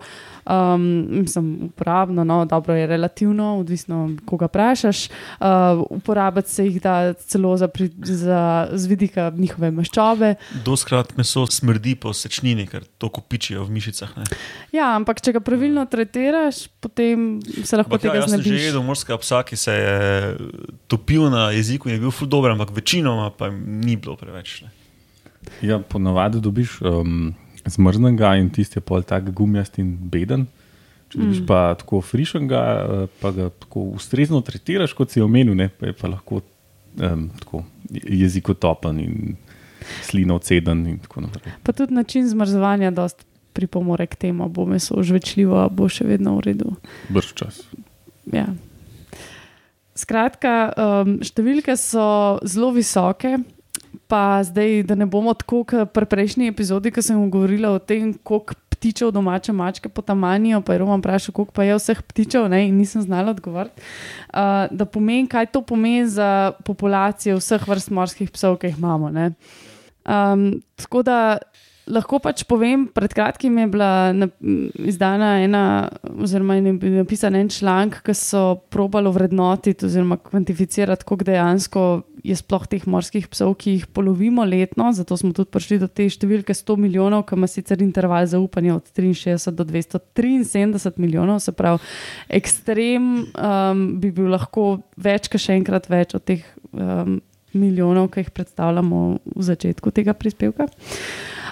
um, 0.48 0.84
mislim, 1.20 1.70
uporabno, 1.70 2.24
no, 2.24 2.44
dobro 2.44 2.74
je 2.74 2.86
relativno, 2.86 3.58
odvisno, 3.58 4.10
koga 4.26 4.48
vprašaš. 4.48 5.08
Uh, 5.08 5.84
uporabiti 5.90 6.50
se 6.50 6.66
jih 6.66 6.80
da 6.82 7.12
celo 7.12 7.56
za, 7.56 7.68
pri, 7.68 7.90
za 7.98 8.68
z 8.72 8.86
vidika 8.86 9.32
njihove 9.36 9.70
maščobe. 9.70 10.34
Doskrat 10.64 11.16
meso 11.16 11.46
smrdi 11.46 11.94
po 12.00 12.12
sečnini, 12.12 12.66
ker 12.66 12.84
to 12.98 13.08
kopičijo 13.12 13.64
v 13.64 13.76
mišicah. 13.76 14.16
ne. 14.16 14.24
Ja, 14.72 14.94
ampak 14.96 15.20
če 15.24 15.36
ga 15.36 15.44
pravilno 15.44 15.84
tretiraš, 15.90 16.66
potem 16.80 17.40
se 17.64 17.76
lahko 17.76 17.94
Ampak 17.94 18.04
ja, 18.04 18.10
tega 18.10 18.22
jaz 18.22 18.30
sem 18.30 18.40
že 18.40 18.48
znebiš. 18.48 18.66
jedel 18.70 18.82
morskega 18.86 19.20
psa, 19.20 19.42
ki 19.44 19.56
se 19.56 19.72
je 19.72 19.96
topil 20.88 21.28
na 21.30 21.50
jeziku 21.52 21.88
in 21.88 21.98
je 21.98 22.02
bil 22.06 22.14
ful 22.14 22.28
dober, 22.28 22.52
ampak 22.56 22.72
večinoma 22.74 23.30
pa 23.30 23.50
ni 23.52 23.96
bilo 23.96 24.16
preveč. 24.16 24.62
Ne. 24.64 24.77
Ja, 25.62 25.78
ponavadi 25.78 26.40
dobiš 26.40 26.80
um, 26.82 27.34
zmrznega 27.66 28.36
in 28.36 28.50
tisti 28.50 28.78
je 28.78 28.84
pol 28.84 29.02
tak 29.02 29.30
gumijast 29.34 29.78
in 29.78 29.96
beden. 30.10 30.46
Če 31.08 31.18
dobiš 31.22 31.40
mm. 31.40 31.48
pa 31.48 31.60
tako 31.80 32.02
frišnega, 32.04 32.62
eh, 32.62 33.04
pa 33.20 33.32
ga 33.32 33.48
tako 33.64 33.86
ustrezno 33.96 34.42
tretiraš, 34.44 34.92
kot 34.96 35.14
si 35.14 35.24
omenil, 35.24 35.56
ne, 35.56 35.70
pa 35.72 35.88
je 35.88 35.96
pa 35.96 36.10
lahko 36.12 36.42
um, 36.42 37.28
tako 37.40 37.62
jezik 37.88 38.50
otopen 38.52 39.00
in 39.00 39.14
slina 40.04 40.36
odseden 40.36 40.84
in 40.86 40.98
tako 41.00 41.24
naprej. 41.24 41.56
Pa 41.64 41.72
tudi 41.72 41.96
način 41.96 42.28
zmrzovanja 42.28 42.90
dost 42.90 43.24
pripomore 43.52 44.06
k 44.06 44.14
temu, 44.28 44.48
bo 44.48 44.66
meso 44.68 45.00
žvečljivo, 45.02 45.64
bo 45.72 45.88
še 45.90 46.06
vedno 46.06 46.36
v 46.36 46.44
redu. 46.50 46.74
Brž 47.08 47.32
čas. 47.34 47.62
Ja. 48.30 48.46
Skratka, 49.98 50.52
um, 50.76 51.16
številke 51.24 51.74
so 51.80 52.38
zelo 52.46 52.70
visoke. 52.76 53.38
Pa 54.08 54.40
zdaj, 54.44 54.82
da 54.88 54.94
ne 54.94 55.06
bomo 55.06 55.34
tako, 55.36 55.62
kot 55.68 55.92
pri 55.92 56.06
prejšnji 56.08 56.48
epizodi, 56.48 56.92
ki 56.92 57.02
sem 57.04 57.20
govorila 57.30 57.74
o 57.76 57.78
tem, 57.78 58.14
koliko 58.24 58.56
ptičev 58.78 59.10
domače 59.10 59.52
mačke 59.52 59.88
potamanijo, 59.88 60.60
pa 60.62 60.72
je 60.72 60.78
Roman 60.78 61.02
vprašal, 61.02 61.34
koliko 61.34 61.52
pa 61.52 61.66
je 61.66 61.76
vseh 61.78 62.02
ptičev, 62.02 62.46
ne, 62.48 62.62
in 62.68 62.76
nisem 62.78 63.02
znala 63.02 63.34
odgovoriti. 63.34 63.82
Uh, 64.30 64.70
da 64.70 64.86
pomeni, 64.86 65.26
kaj 65.28 65.50
to 65.52 65.62
pomeni 65.62 66.06
za 66.08 66.52
populacijo 66.64 67.40
vseh 67.40 67.68
vrst 67.68 67.90
morskih 67.90 68.30
psov, 68.30 68.58
ki 68.62 68.70
jih 68.70 68.78
imamo. 68.78 69.10
Um, 69.10 70.62
tako 70.76 71.02
da 71.02 71.18
lahko 71.88 72.20
pač 72.22 72.44
povem, 72.48 72.86
pred 72.92 73.12
kratkim 73.14 73.58
je 73.62 73.66
bila 73.72 73.90
na, 74.12 74.28
izdana 74.88 75.38
ena, 75.44 75.62
oziroma 76.20 76.58
je 76.58 76.74
napisan 76.98 77.36
en 77.38 77.48
članek, 77.52 78.00
ki 78.06 78.14
so 78.16 78.42
probali 78.72 79.10
vrednotiti 79.14 79.86
oziroma 79.88 80.18
kvantificirati, 80.22 81.06
koliko 81.08 81.28
dejansko 81.28 81.84
je 82.26 82.36
sploh 82.36 82.66
teh 82.68 82.84
morskih 82.90 83.28
psov, 83.30 83.54
ki 83.60 83.76
jih 83.76 83.86
polovimo 83.94 84.44
letno. 84.44 84.90
Zato 84.92 85.16
smo 85.16 85.32
tudi 85.36 85.52
prišli 85.54 85.78
do 85.82 85.88
te 85.88 86.08
številke 86.10 86.56
100 86.56 86.76
milijonov, 86.80 87.24
ki 87.28 87.38
ima 87.38 87.48
sicer 87.50 87.82
interval 87.84 88.26
zaupanja 88.28 88.76
od 88.76 88.90
63 88.92 89.54
do 89.56 89.66
273 89.68 90.98
milijonov, 90.98 91.40
se 91.44 91.54
pravi, 91.56 91.80
ekstrem 92.40 93.08
um, 93.32 93.86
bi 94.02 94.12
bil 94.14 94.32
lahko 94.34 94.78
več, 94.98 95.30
kot 95.30 95.42
še 95.46 95.58
enkrat 95.60 95.88
več 95.90 96.18
od 96.18 96.28
teh. 96.28 96.44
Um, 96.74 97.20
Milijonov, 97.56 98.10
ki 98.12 98.20
jih 98.20 98.30
predstavljamo 98.36 98.98
v 99.24 99.42
začetku 99.46 99.88
tega 99.96 100.12
prispevka. 100.12 100.66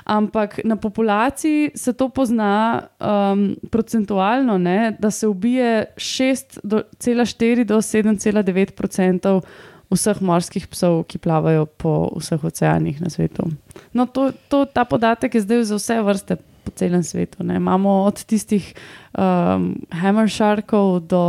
Ampak 0.06 0.60
na 0.64 0.76
populaciji 0.76 1.70
se 1.74 1.92
to 1.92 2.08
pozna 2.08 2.82
um, 3.00 3.56
procentualno, 3.70 4.58
ne, 4.58 4.96
da 4.98 5.10
se 5.10 5.26
ubije 5.26 5.86
6,4 5.96 7.64
do 7.64 7.76
7,9 7.76 8.84
odstotkov 8.84 9.42
vseh 9.90 10.18
morskih 10.22 10.66
psov, 10.66 11.04
ki 11.06 11.20
plavajo 11.22 11.66
po 11.66 12.10
vseh 12.18 12.42
oceanih 12.42 12.98
na 13.02 13.10
svetu. 13.10 13.46
No, 13.94 14.06
to, 14.06 14.32
to, 14.50 14.64
ta 14.66 14.84
podatek 14.84 15.38
je 15.38 15.44
zdaj 15.46 15.64
za 15.70 15.78
vse 15.78 15.98
vrste 16.02 16.36
po 16.66 16.74
celem 16.74 17.02
svetu. 17.06 17.46
Ne. 17.46 17.60
Imamo 17.62 18.02
od 18.10 18.18
tistih 18.26 18.66
um, 19.14 19.78
hammer 19.94 20.30
sharkov 20.30 21.06
do 21.06 21.22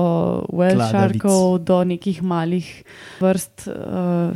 whale 0.50 0.90
sharkov, 0.90 1.62
do 1.62 1.84
nekih 1.86 2.24
malih 2.26 2.66
vrst. 3.22 3.70
Uh, 3.70 4.34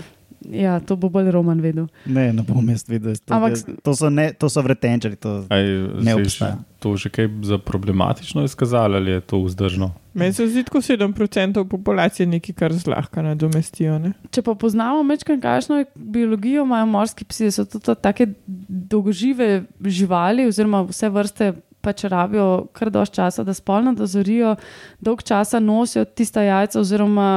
Ja, 0.49 0.79
to 0.79 0.95
bo 0.97 1.09
bolj 1.09 1.29
roman 1.31 1.61
vedel. 1.61 1.85
Ne, 2.05 2.31
ne 2.33 2.43
bom 2.45 2.65
jaz 2.69 2.87
vedel. 2.89 3.13
To, 3.25 3.37
Ampak, 3.37 3.61
to 3.85 3.93
so, 3.93 4.09
so 4.49 4.63
vretenčari, 4.65 5.15
to 5.15 5.43
Aj, 5.53 5.63
ne 6.01 6.15
obstaja. 6.17 6.57
To 6.81 6.95
že 6.97 7.11
kaj 7.13 7.29
za 7.45 7.59
problematično 7.61 8.43
izkazalo 8.43 8.97
ali 8.97 9.11
je 9.11 9.21
to 9.21 9.43
vzdržno? 9.43 9.91
Meni 10.13 10.33
se 10.33 10.47
zdi, 10.47 10.63
da 10.63 10.79
7% 10.81 11.67
populacije 11.69 12.25
nekaj 12.27 12.55
kar 12.55 12.73
zlahka 12.73 13.21
nadomestijo. 13.21 13.99
Ne? 13.99 14.13
Če 14.31 14.41
pa 14.41 14.55
poznamo 14.55 15.03
mečkaj, 15.03 15.39
kakšno 15.39 15.83
biologijo 15.95 16.65
imajo 16.65 16.85
morski 16.85 17.25
psi, 17.25 17.51
so 17.51 17.65
to 17.65 17.95
tako 17.95 18.31
dolgožive 18.67 19.63
živali 19.85 20.47
oziroma 20.49 20.81
vse 20.89 21.09
vrste 21.09 21.53
pač 21.81 22.05
rabijo 22.09 22.67
kar 22.77 22.91
dož 22.93 23.11
časa, 23.13 23.43
da 23.43 23.53
spolno 23.57 23.93
dozorijo, 23.97 24.55
dolg 25.01 25.23
časa 25.27 25.59
nosijo 25.59 26.05
tista 26.05 26.43
jajca, 26.45 26.79
oziroma 26.79 27.29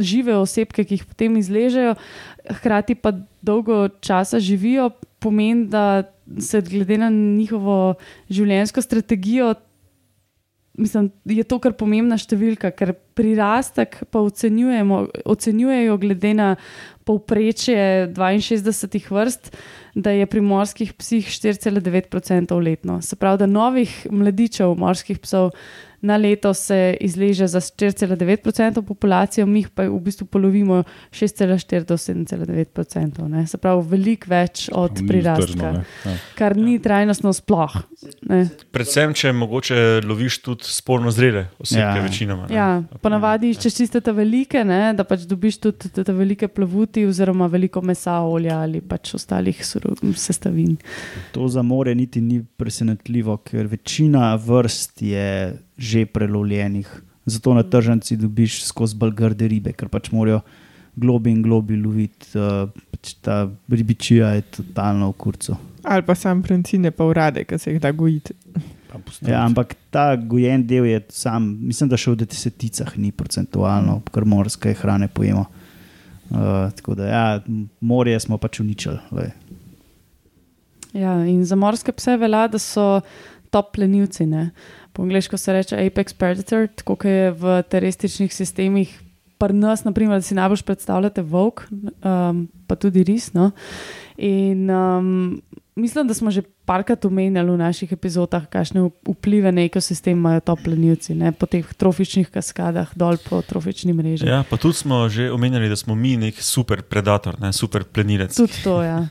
žive 0.00 0.36
osebke, 0.36 0.84
ki 0.84 0.98
jih 1.00 1.06
potem 1.06 1.38
izležejo, 1.40 1.94
hkrati 2.60 2.98
pa 2.98 3.14
dolgo 3.42 3.86
časa 4.00 4.42
živijo, 4.42 4.90
pomeni, 5.22 5.66
da 5.70 6.04
se 6.42 6.60
glede 6.60 6.98
na 6.98 7.10
njihovo 7.10 7.94
življenjsko 8.30 8.82
strategijo. 8.82 9.54
Mislim, 10.76 11.08
je 11.24 11.40
to 11.48 11.56
kar 11.62 11.72
pomembna 11.72 12.18
številka, 12.20 12.68
ker 12.76 12.92
prirastek 13.16 14.02
pa 14.12 14.20
ocenjujejo 14.20 15.96
glede 16.02 16.34
na 16.36 16.48
povprečje 17.08 18.12
62 18.12 19.08
vrst 19.08 19.54
da 19.96 20.12
je 20.12 20.26
pri 20.28 20.40
morskih 20.44 20.92
psih 20.92 21.26
4,9% 21.26 22.62
letno. 22.62 23.02
Se 23.02 23.16
pravi, 23.16 23.38
da 23.38 23.46
novih 23.46 24.06
mladičev 24.10 24.74
morskih 24.76 25.18
psov 25.18 25.50
na 26.00 26.16
leto 26.16 26.54
se 26.54 26.96
izleže 27.00 27.46
za 27.46 27.60
4,9% 27.60 28.82
populacije, 28.82 29.46
mi 29.46 29.64
pa 29.74 29.82
v 29.82 30.00
bistvu 30.00 30.26
polovimo 30.26 30.82
6,4 31.10 31.84
do 31.84 31.94
7,9%. 31.94 33.46
Se 33.46 33.58
pravi, 33.58 33.82
veliko 33.88 34.30
več 34.30 34.68
od 34.72 35.00
prirastka, 35.08 35.72
ja. 36.04 36.14
kar 36.38 36.56
ni 36.56 36.78
trajnostno 36.82 37.32
sploh. 37.32 37.74
Ne. 38.28 38.44
Predvsem, 38.70 39.14
če 39.16 39.32
mogoče 39.32 39.80
loviš 40.06 40.38
tudi 40.44 40.68
spolno 40.70 41.10
zrele 41.10 41.46
osebe, 41.58 41.82
ja. 41.82 42.04
večinoma. 42.04 42.46
Ja, 42.52 42.68
ponavadi 43.02 43.50
iščeš 43.54 43.80
tiste 43.80 44.00
te 44.04 44.14
velike, 44.14 44.64
ne, 44.64 44.92
da 44.96 45.04
pač 45.08 45.26
dobiš 45.28 45.60
tudi 45.64 45.90
te 45.96 46.12
velike 46.12 46.48
plavuti, 46.48 47.06
oziroma 47.08 47.48
veliko 47.50 47.82
mesa, 47.82 48.20
olja 48.22 48.60
ali 48.62 48.80
pač 48.84 49.14
ostalih 49.18 49.64
sestavin. 50.14 50.76
To 51.32 51.48
za 51.48 51.62
more 51.62 51.94
niti 51.94 52.20
ni 52.20 52.42
presenetljivo, 52.56 53.36
ker 53.36 53.66
večina 53.66 54.34
vrst 54.34 55.02
je 55.02 55.58
že 55.76 56.06
prelovljenih. 56.06 57.02
Zato 57.26 57.54
na 57.54 57.62
tržnici 57.62 58.16
dobiš 58.16 58.62
skozi 58.64 58.96
balgrde 58.96 59.48
ribe, 59.48 59.72
ker 59.72 59.88
pač 59.88 60.12
morajo 60.14 60.40
globi 60.96 61.30
in 61.30 61.42
globi 61.42 61.76
loviti. 61.76 62.38
Uh, 62.38 62.70
pač 62.90 63.14
ta 63.20 63.44
ribičija 63.68 64.30
je 64.38 64.42
totalno 64.60 65.10
v 65.10 65.18
kurcu. 65.18 65.56
Ali 65.82 66.02
pa 66.02 66.14
sam 66.14 66.42
princine, 66.42 66.90
pa 66.90 67.04
urade, 67.04 67.44
ki 67.44 67.58
se 67.58 67.72
jih 67.72 67.80
da 67.82 67.92
gojiti. 67.92 68.34
Ja, 69.22 69.44
ampak 69.44 69.74
ta 69.90 70.16
gojen 70.16 70.64
del 70.66 70.86
je 70.88 71.02
sam, 71.12 71.50
mislim, 71.60 71.90
da 71.92 71.98
še 72.00 72.14
v 72.14 72.22
deseticah 72.24 72.94
ni 72.96 73.12
procentualno, 73.12 74.00
ker 74.12 74.24
morske 74.24 74.72
hrane 74.80 75.08
pojemo. 75.12 75.44
Uh, 76.26 76.72
tako 76.74 76.96
da, 76.98 77.06
ja, 77.06 77.24
morje 77.80 78.18
smo 78.24 78.38
pač 78.42 78.60
uničili. 78.64 78.98
Ja, 80.96 81.12
in 81.28 81.44
za 81.44 81.56
morske 81.60 81.92
pse 81.92 82.16
velja, 82.16 82.46
da 82.48 82.58
so 82.62 83.00
top 83.52 83.74
plenilci. 83.76 84.24
Uh, 84.24 84.48
po 84.96 85.02
angliško 85.02 85.36
se 85.36 85.52
reče 85.52 85.76
Apex 85.76 86.12
Predator, 86.12 86.68
tako 86.74 86.96
kot 86.96 87.04
je 87.04 87.30
v 87.30 87.62
terorističnih 87.68 88.34
sistemih. 88.34 89.02
Pri 89.36 89.52
nas, 89.52 89.82
naprimer, 89.84 90.16
da 90.16 90.24
si 90.24 90.34
najbolj 90.34 90.62
predstavljate 90.64 91.20
volk, 91.22 91.66
um, 91.68 92.46
pa 92.66 92.76
tudi 92.80 93.02
res. 93.04 93.34
No? 93.36 93.50
In 94.16 94.70
um, 94.72 95.42
mislim, 95.76 96.08
da 96.08 96.14
smo 96.14 96.32
že 96.32 96.40
parkrat 96.64 97.04
omenjali 97.04 97.52
v 97.52 97.58
naših 97.60 97.92
epizodah, 97.92 98.46
kakšne 98.48 98.86
vplive 99.04 99.52
na 99.52 99.66
ekosistem 99.68 100.16
imajo 100.16 100.40
to 100.40 100.56
plenilci, 100.56 101.14
ne? 101.14 101.34
po 101.36 101.44
teh 101.46 101.68
trofičnih 101.68 102.32
kaskadah, 102.32 102.96
dol 102.96 103.20
po 103.28 103.42
trofični 103.44 103.92
mreži. 103.92 104.24
Ja, 104.24 104.40
pa 104.48 104.56
tudi 104.56 104.80
smo 104.80 105.04
že 105.12 105.28
omenjali, 105.28 105.68
da 105.68 105.76
smo 105.76 105.94
mi 105.94 106.16
nek 106.16 106.40
super 106.40 106.80
predator, 106.82 107.36
ne? 107.40 107.52
super 107.52 107.84
plenilec. 107.84 108.32
Tudi 108.32 108.64
to, 108.64 108.80
ja. 108.80 109.04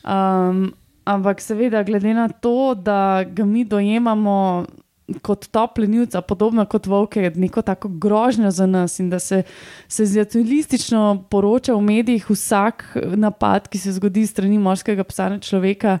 Um, 0.00 0.72
ampak 1.08 1.40
seveda, 1.40 1.82
glede 1.82 2.12
na 2.14 2.28
to, 2.28 2.74
da 2.74 3.24
ga 3.24 3.44
mi 3.44 3.64
dojemamo 3.64 4.66
kot 5.24 5.46
toplenilca, 5.48 6.20
podobno 6.20 6.66
kot 6.68 6.86
volke, 6.86 7.30
neko 7.34 7.62
tako 7.64 7.88
grožnjo 7.88 8.50
za 8.50 8.66
nas 8.66 8.98
in 9.00 9.08
da 9.10 9.18
se, 9.18 9.42
zjatilistično 9.88 11.24
poroča 11.30 11.74
v 11.74 11.80
medijih 11.80 12.30
vsak 12.30 12.84
napad, 13.16 13.68
ki 13.68 13.78
se 13.78 13.92
zgodi 13.96 14.26
strani 14.26 14.58
morskega 14.58 15.04
psa 15.08 15.30
na 15.32 15.40
človeka. 15.40 15.98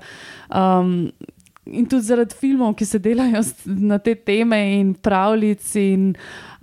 Um, 0.52 1.10
in 1.72 1.86
tudi 1.88 2.06
zaradi 2.08 2.34
filmov, 2.34 2.74
ki 2.78 2.86
se 2.86 2.98
delajo 3.02 3.42
na 3.66 3.98
te 3.98 4.14
teme, 4.14 4.58
in 4.78 4.92
pravljic, 4.94 5.64
in 5.80 6.06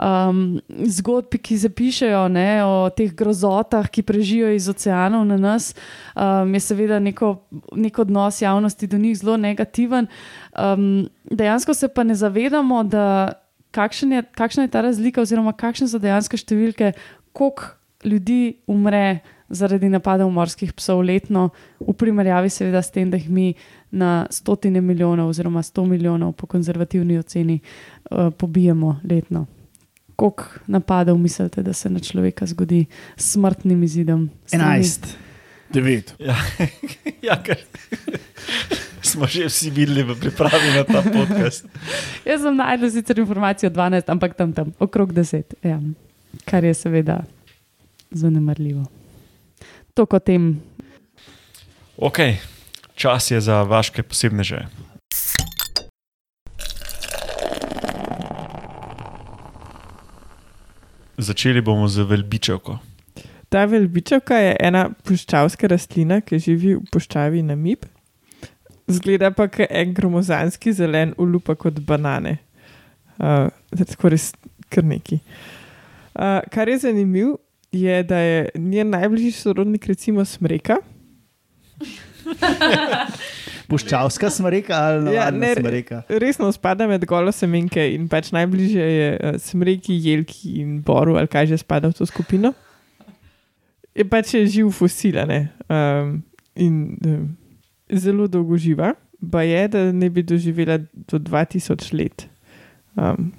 um, 0.02 0.60
zgodb, 0.98 1.38
ki 1.42 1.58
se 1.62 1.70
pišejo 1.70 2.26
ne, 2.34 2.50
o 2.66 2.90
teh 2.96 3.14
grozotah, 3.16 3.88
ki 3.92 4.06
prežijo 4.08 4.50
iz 4.56 4.70
oceanov 4.72 5.26
na 5.30 5.38
nas, 5.42 5.72
um, 6.16 6.54
je 6.56 6.64
seveda 6.64 7.00
neko, 7.04 7.36
nek 7.76 8.00
odnos 8.06 8.42
javnosti 8.42 8.90
do 8.92 9.00
njih 9.02 9.18
zelo 9.22 9.38
negativen. 9.38 10.10
Um, 10.58 11.08
dejansko 11.32 11.74
se 11.74 11.88
pa 11.88 12.04
ne 12.04 12.16
zavedamo, 12.16 12.84
kakšen 13.76 14.12
je, 14.12 14.26
kakšna 14.36 14.68
je 14.68 14.74
ta 14.74 14.82
razlika, 14.82 15.22
oziroma 15.22 15.54
kakšne 15.54 15.90
so 15.92 16.00
dejansko 16.02 16.40
številke, 16.40 16.94
koliko 17.36 17.76
ljudi 18.06 18.58
umre 18.68 19.20
zaradi 19.50 19.90
napadov 19.90 20.32
morskih 20.32 20.74
psov 20.74 21.04
letno, 21.06 21.50
v 21.80 21.94
primerjavi 21.94 22.50
seveda 22.50 22.82
s 22.82 22.92
tem, 22.92 23.10
da 23.10 23.18
jih 23.18 23.30
mi 23.30 23.54
na 23.92 24.26
stotine 24.30 24.82
milijonov, 24.82 25.30
oziroma 25.30 25.64
sto 25.64 25.86
milijonov 25.86 26.34
po 26.34 26.48
konzervativni 26.48 27.18
oceni, 27.18 27.60
uh, 27.60 28.32
pobijemo 28.38 29.00
letno. 29.10 29.46
Koliko 30.16 30.44
napadov 30.68 31.18
mislite, 31.18 31.64
da 31.64 31.74
se 31.74 31.90
na 31.90 32.00
človeka 32.00 32.46
zgodi 32.46 32.86
s 33.18 33.32
smrtnim 33.32 33.84
izidom? 33.84 34.30
11, 34.52 35.16
9. 35.74 36.14
Ja, 36.20 36.36
ja 37.30 37.44
ker 37.44 37.58
smo 39.16 39.28
že 39.28 39.48
vsi 39.50 39.70
videli 39.70 40.04
v 40.04 40.16
pripravi 40.20 40.70
na 40.76 40.84
ta 40.84 41.04
podcast. 41.04 41.68
Jaz 42.30 42.42
sem 42.42 42.56
najdel 42.56 42.92
sicer 42.92 43.20
informacijo 43.20 43.70
12, 43.70 44.10
ampak 44.12 44.36
tam 44.36 44.54
tam, 44.54 44.74
okrog 44.80 45.14
10, 45.14 45.60
ja. 45.64 45.80
kar 46.46 46.64
je 46.64 46.74
seveda 46.74 47.24
zanemarljivo. 48.12 49.05
To 49.96 50.04
kot 50.04 50.26
tem. 50.28 50.60
Ok, 51.96 52.20
čas 53.00 53.32
je 53.32 53.40
za 53.40 53.64
vaše 53.64 54.04
posebne 54.04 54.44
že. 54.44 54.68
Začeli 61.16 61.64
bomo 61.64 61.88
z 61.88 62.04
velbičevko. 62.04 62.76
Ta 63.48 63.64
velbičevka 63.72 64.36
je 64.36 64.58
ena 64.60 64.90
puščavska 65.08 65.72
rastlina, 65.72 66.20
ki 66.20 66.44
živi 66.44 66.76
v 66.76 66.84
puščavi 66.92 67.46
Namib. 67.48 67.88
Zgleda 68.92 69.32
pa 69.32 69.48
kot 69.48 69.72
en 69.72 69.96
gromozanski 69.96 70.76
zelen 70.76 71.16
ulupa 71.16 71.56
kot 71.56 71.80
banane. 71.80 72.42
Uh, 73.16 73.48
tako 73.72 74.12
res 74.12 74.34
kar 74.68 74.84
neki. 74.84 75.22
Uh, 76.20 76.44
kar 76.52 76.68
je 76.68 76.84
zanimivo, 76.84 77.40
je, 77.82 78.04
da 78.04 78.18
je 78.18 78.50
njen 78.56 78.90
najbližji 78.90 79.32
sorodnik, 79.32 79.86
recimo 79.86 80.26
smreka. 80.26 80.78
Puščavska 83.70 84.30
smreka 84.30 84.78
ali 84.78 85.14
Ja, 85.16 85.26
ja, 85.26 85.32
ne, 85.32 85.54
smreka. 85.58 86.04
Resno 86.22 86.52
spada 86.54 86.88
med 86.88 87.06
golo 87.10 87.32
semenke 87.34 87.82
in 87.96 88.08
pač 88.10 88.32
najbližje 88.36 88.86
je 88.86 89.10
uh, 89.16 89.40
smreki, 89.42 89.98
jelki 90.10 90.60
in 90.62 90.78
boru, 90.86 91.18
ali 91.20 91.30
kaj 91.32 91.50
že 91.54 91.62
spada 91.62 91.90
v 91.90 91.98
to 91.98 92.06
skupino. 92.10 92.54
Je 93.96 94.06
pač 94.08 94.36
je 94.36 94.44
živ 94.58 94.72
fosil, 94.76 95.18
a 95.22 95.26
ne. 95.30 95.42
Um, 95.72 96.20
in 96.56 96.98
um, 97.08 97.26
zelo 97.90 98.28
dolgo 98.28 98.58
živa, 98.60 98.94
pa 99.32 99.46
je, 99.48 99.68
da 99.72 99.92
ne 99.92 100.10
bi 100.10 100.24
doživela 100.24 100.78
do 100.94 101.20
2000 101.20 101.94
let. 101.96 102.28
Um, 102.96 103.32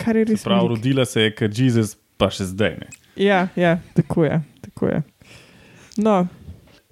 kar 0.00 0.16
je 0.16 0.24
res. 0.30 0.44
Prav, 0.46 0.68
rodila 0.70 1.04
se 1.04 1.26
je 1.26 1.34
kot 1.34 1.58
Jezus, 1.58 1.96
pa 2.18 2.30
še 2.32 2.46
zdaj 2.54 2.78
ne. 2.82 3.03
Ja, 3.16 3.48
ja, 3.56 3.78
tako 3.94 4.24
je. 4.24 4.42
Tako 4.60 4.86
je. 4.86 5.02
No, 5.96 6.26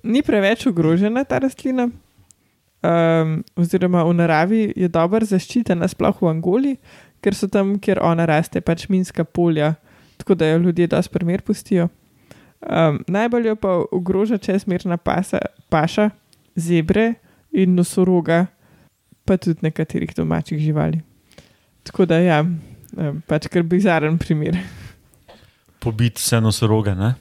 ni 0.02 0.22
preveč 0.22 0.66
ogrožena 0.66 1.24
ta 1.24 1.38
rastlina, 1.38 1.88
um, 2.82 3.44
oziroma 3.56 4.04
v 4.04 4.14
naravi 4.14 4.62
je 4.76 4.88
dobro 4.88 5.26
zaščitena, 5.26 5.88
sploh 5.90 6.22
v 6.22 6.30
Angoli, 6.30 6.76
ker 7.22 7.34
so 7.34 7.48
tam, 7.50 7.76
kjer 7.82 8.02
ona 8.02 8.26
raste, 8.26 8.62
pač 8.62 8.88
minska 8.90 9.24
polja, 9.24 9.74
tako 10.18 10.34
da 10.38 10.50
jo 10.50 10.62
ljudje 10.66 10.90
dosti 10.94 11.14
primer 11.14 11.42
pustijo. 11.42 11.88
Um, 12.62 13.00
najbolj 13.10 13.48
jo 13.48 13.56
pa 13.58 13.78
ogroža 13.90 14.38
čezmerna 14.38 14.96
pasa, 14.96 15.40
paša, 15.70 16.10
zebre 16.54 17.14
in 17.50 17.74
nosoroga, 17.74 18.46
pa 19.26 19.36
tudi 19.36 19.66
nekaterih 19.66 20.14
domačih 20.14 20.58
živali. 20.62 21.02
Tako 21.82 22.06
da 22.06 22.20
ja, 22.22 22.42
um, 22.42 23.18
pač 23.26 23.50
kar 23.50 23.66
bizaren 23.66 24.18
primer. 24.18 24.58
Pobit 25.82 26.18
vse 26.18 26.38
nosoroge. 26.40 26.94
Ne? 26.94 27.12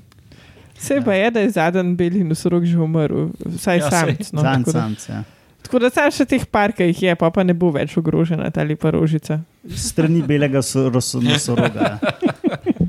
Vse 0.77 0.99
pa 1.01 1.13
je, 1.13 1.27
da 1.31 1.39
je 1.41 1.49
zadnji 1.51 1.95
beli 1.95 2.23
nosorog 2.23 2.65
že 2.65 2.77
umrl, 2.77 3.29
vsaj 3.47 3.77
Ja, 3.77 3.89
sam. 3.89 4.13
No, 4.31 4.41
Zanj 4.41 4.63
tako, 4.63 4.71
da, 4.71 4.79
samc, 4.79 5.05
ja. 5.09 5.19
tako 5.61 5.79
da 5.79 5.89
sam 5.89 6.11
še 6.11 6.25
teh 6.25 6.45
par, 6.47 6.73
ki 6.73 6.87
jih 6.89 7.01
je, 7.03 7.15
pa, 7.15 7.29
pa 7.29 7.43
ne 7.43 7.53
bo 7.53 7.69
več 7.69 7.93
ogrožena 7.97 8.49
ta 8.49 8.63
lepa 8.63 8.89
rožica. 8.91 9.39
Strani 9.67 10.21
belega 10.21 10.61
so- 10.61 10.89
ros- 10.89 11.13
nosoroga. 11.17 11.97
ja. 12.01 12.15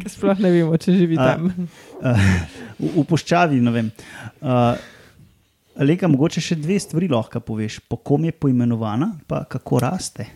Sploh 0.08 0.40
ne 0.40 0.50
vemo, 0.50 0.76
če 0.76 0.92
živi 0.92 1.16
A- 1.16 1.26
tam. 1.30 1.48
Uh, 2.02 2.16
v, 2.80 2.88
v 2.98 3.04
puščavi, 3.08 3.61
ne 3.64 3.70
vem. 3.72 3.92
Uh, 4.40 4.74
Leka, 5.80 6.08
mogoče 6.11 6.40
še 6.44 6.56
dve 6.61 6.76
stvari 6.76 7.06
lahko 7.08 7.40
poveš. 7.40 7.78
Po 7.88 7.96
kom 7.96 8.26
je 8.28 8.32
poimenovana, 8.35 9.12
pa 9.26 9.44
kako 9.48 9.78
raste. 9.80 10.26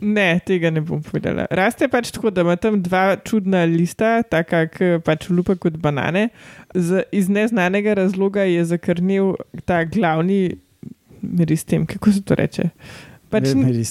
Ne, 0.00 0.40
tega 0.46 0.70
ne 0.70 0.80
bom 0.80 1.02
povedala. 1.04 1.44
Raste 1.52 1.88
pač 1.90 2.12
tako, 2.14 2.30
da 2.32 2.44
ima 2.46 2.56
tam 2.56 2.78
dva 2.82 3.18
čudna 3.26 3.64
lista, 3.68 4.20
taka 4.22 4.64
ki 4.72 5.00
pač 5.04 5.28
lupa 5.28 5.56
kot 5.60 5.76
banane. 5.82 6.28
Z, 6.74 7.04
iz 7.12 7.28
neznanega 7.28 7.96
razloga 7.98 8.46
je 8.48 8.64
zakrnil 8.70 9.34
ta 9.68 9.82
glavni, 9.84 10.60
meristem, 11.20 11.84
kako 11.90 12.14
se 12.16 12.22
to 12.24 12.38
reče. 12.38 12.70
Pač 13.30 13.52
ni. 13.54 13.84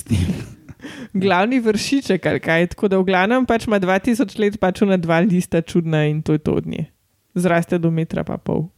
glavni 1.26 1.60
vršiček 1.60 2.26
ali 2.26 2.40
kaj. 2.40 2.68
Tako 2.74 2.88
da 2.88 3.02
v 3.02 3.08
glavnem 3.12 3.46
pač 3.46 3.68
ima 3.68 3.80
2000 3.80 4.40
let 4.40 4.60
pač 4.60 4.82
na 4.88 4.98
dva 4.98 5.20
lista 5.26 5.62
čudna 5.62 6.06
in 6.08 6.24
to 6.24 6.34
je 6.34 6.44
to 6.44 6.56
od 6.58 6.68
nje. 6.68 6.88
Zraste 7.36 7.78
do 7.78 7.92
metra 7.92 8.24
pa 8.24 8.38
pol. 8.38 8.70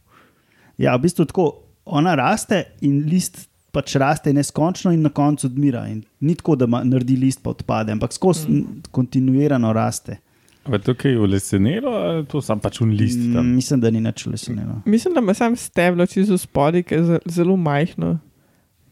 Ja, 0.76 0.96
v 0.96 1.06
bistvu 1.06 1.24
tako, 1.30 1.46
ona 1.84 2.14
raste 2.18 2.64
in 2.82 3.04
list 3.08 3.51
pač 3.72 3.96
raste 3.96 4.32
neskončno 4.32 4.92
in 4.92 5.02
na 5.02 5.10
koncu 5.10 5.46
odmira. 5.46 5.86
In 5.88 6.02
ni 6.20 6.34
tako, 6.34 6.56
da 6.56 6.66
ma, 6.66 6.82
naredi 6.84 7.16
list 7.16 7.42
pa 7.42 7.50
odpade, 7.50 7.92
ampak 7.92 8.12
skozi 8.12 8.48
mm. 8.50 8.82
kontinuirano 8.90 9.72
raste. 9.72 10.18
Ampak 10.64 10.82
to, 10.82 10.94
kaj 10.94 11.10
je 11.10 11.18
ulesenelo, 11.18 11.90
ali 11.90 12.26
to 12.26 12.40
sam 12.40 12.60
pač 12.60 12.80
un 12.80 12.90
list. 12.90 13.18
Mm, 13.18 13.32
Tam. 13.34 13.46
mislim, 13.48 13.80
da 13.80 13.90
ni 13.90 14.00
nič 14.00 14.26
lesenilo. 14.26 14.76
Mislim, 14.86 15.14
da 15.14 15.20
ima 15.20 15.34
sam 15.34 15.56
steblo 15.56 16.06
čisto 16.06 16.38
spodaj, 16.38 16.82
ki 16.82 16.94
je 16.94 17.04
ze- 17.04 17.18
zelo 17.26 17.56
majhno, 17.56 18.18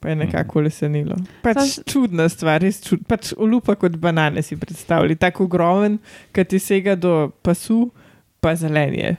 pa 0.00 0.08
je 0.08 0.16
nekako 0.16 0.60
lesenilo. 0.60 1.14
Pač 1.42 1.56
Sam- 1.58 1.84
čudna 1.86 2.28
stvar, 2.28 2.60
res 2.60 2.80
čudna. 2.82 3.04
Pač 3.06 3.32
olupa 3.36 3.74
kot 3.74 3.96
banane 3.96 4.42
si 4.42 4.56
predstavljaj, 4.56 5.16
tako 5.18 5.44
ogromen, 5.44 5.98
ki 6.32 6.44
ti 6.44 6.58
sega 6.58 6.96
do 6.96 7.14
pasu, 7.42 7.90
pa 8.40 8.56
zelen 8.56 8.94
je. 8.94 9.16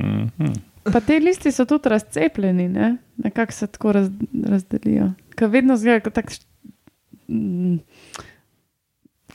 Mhm. 0.00 0.52
Pa 0.92 1.00
te 1.00 1.18
listi 1.20 1.52
so 1.52 1.64
tudi 1.68 1.88
razcepljeni, 1.88 2.68
ne? 2.68 2.96
nekako 3.16 3.52
se 3.52 3.66
tako 3.66 3.92
raz, 3.92 4.08
razdelijo. 4.44 5.10
Ker 5.36 5.48
vedno 5.50 5.76
zgleda 5.76 6.00
kot 6.04 6.14
tak 6.14 6.30
mm, 7.28 7.78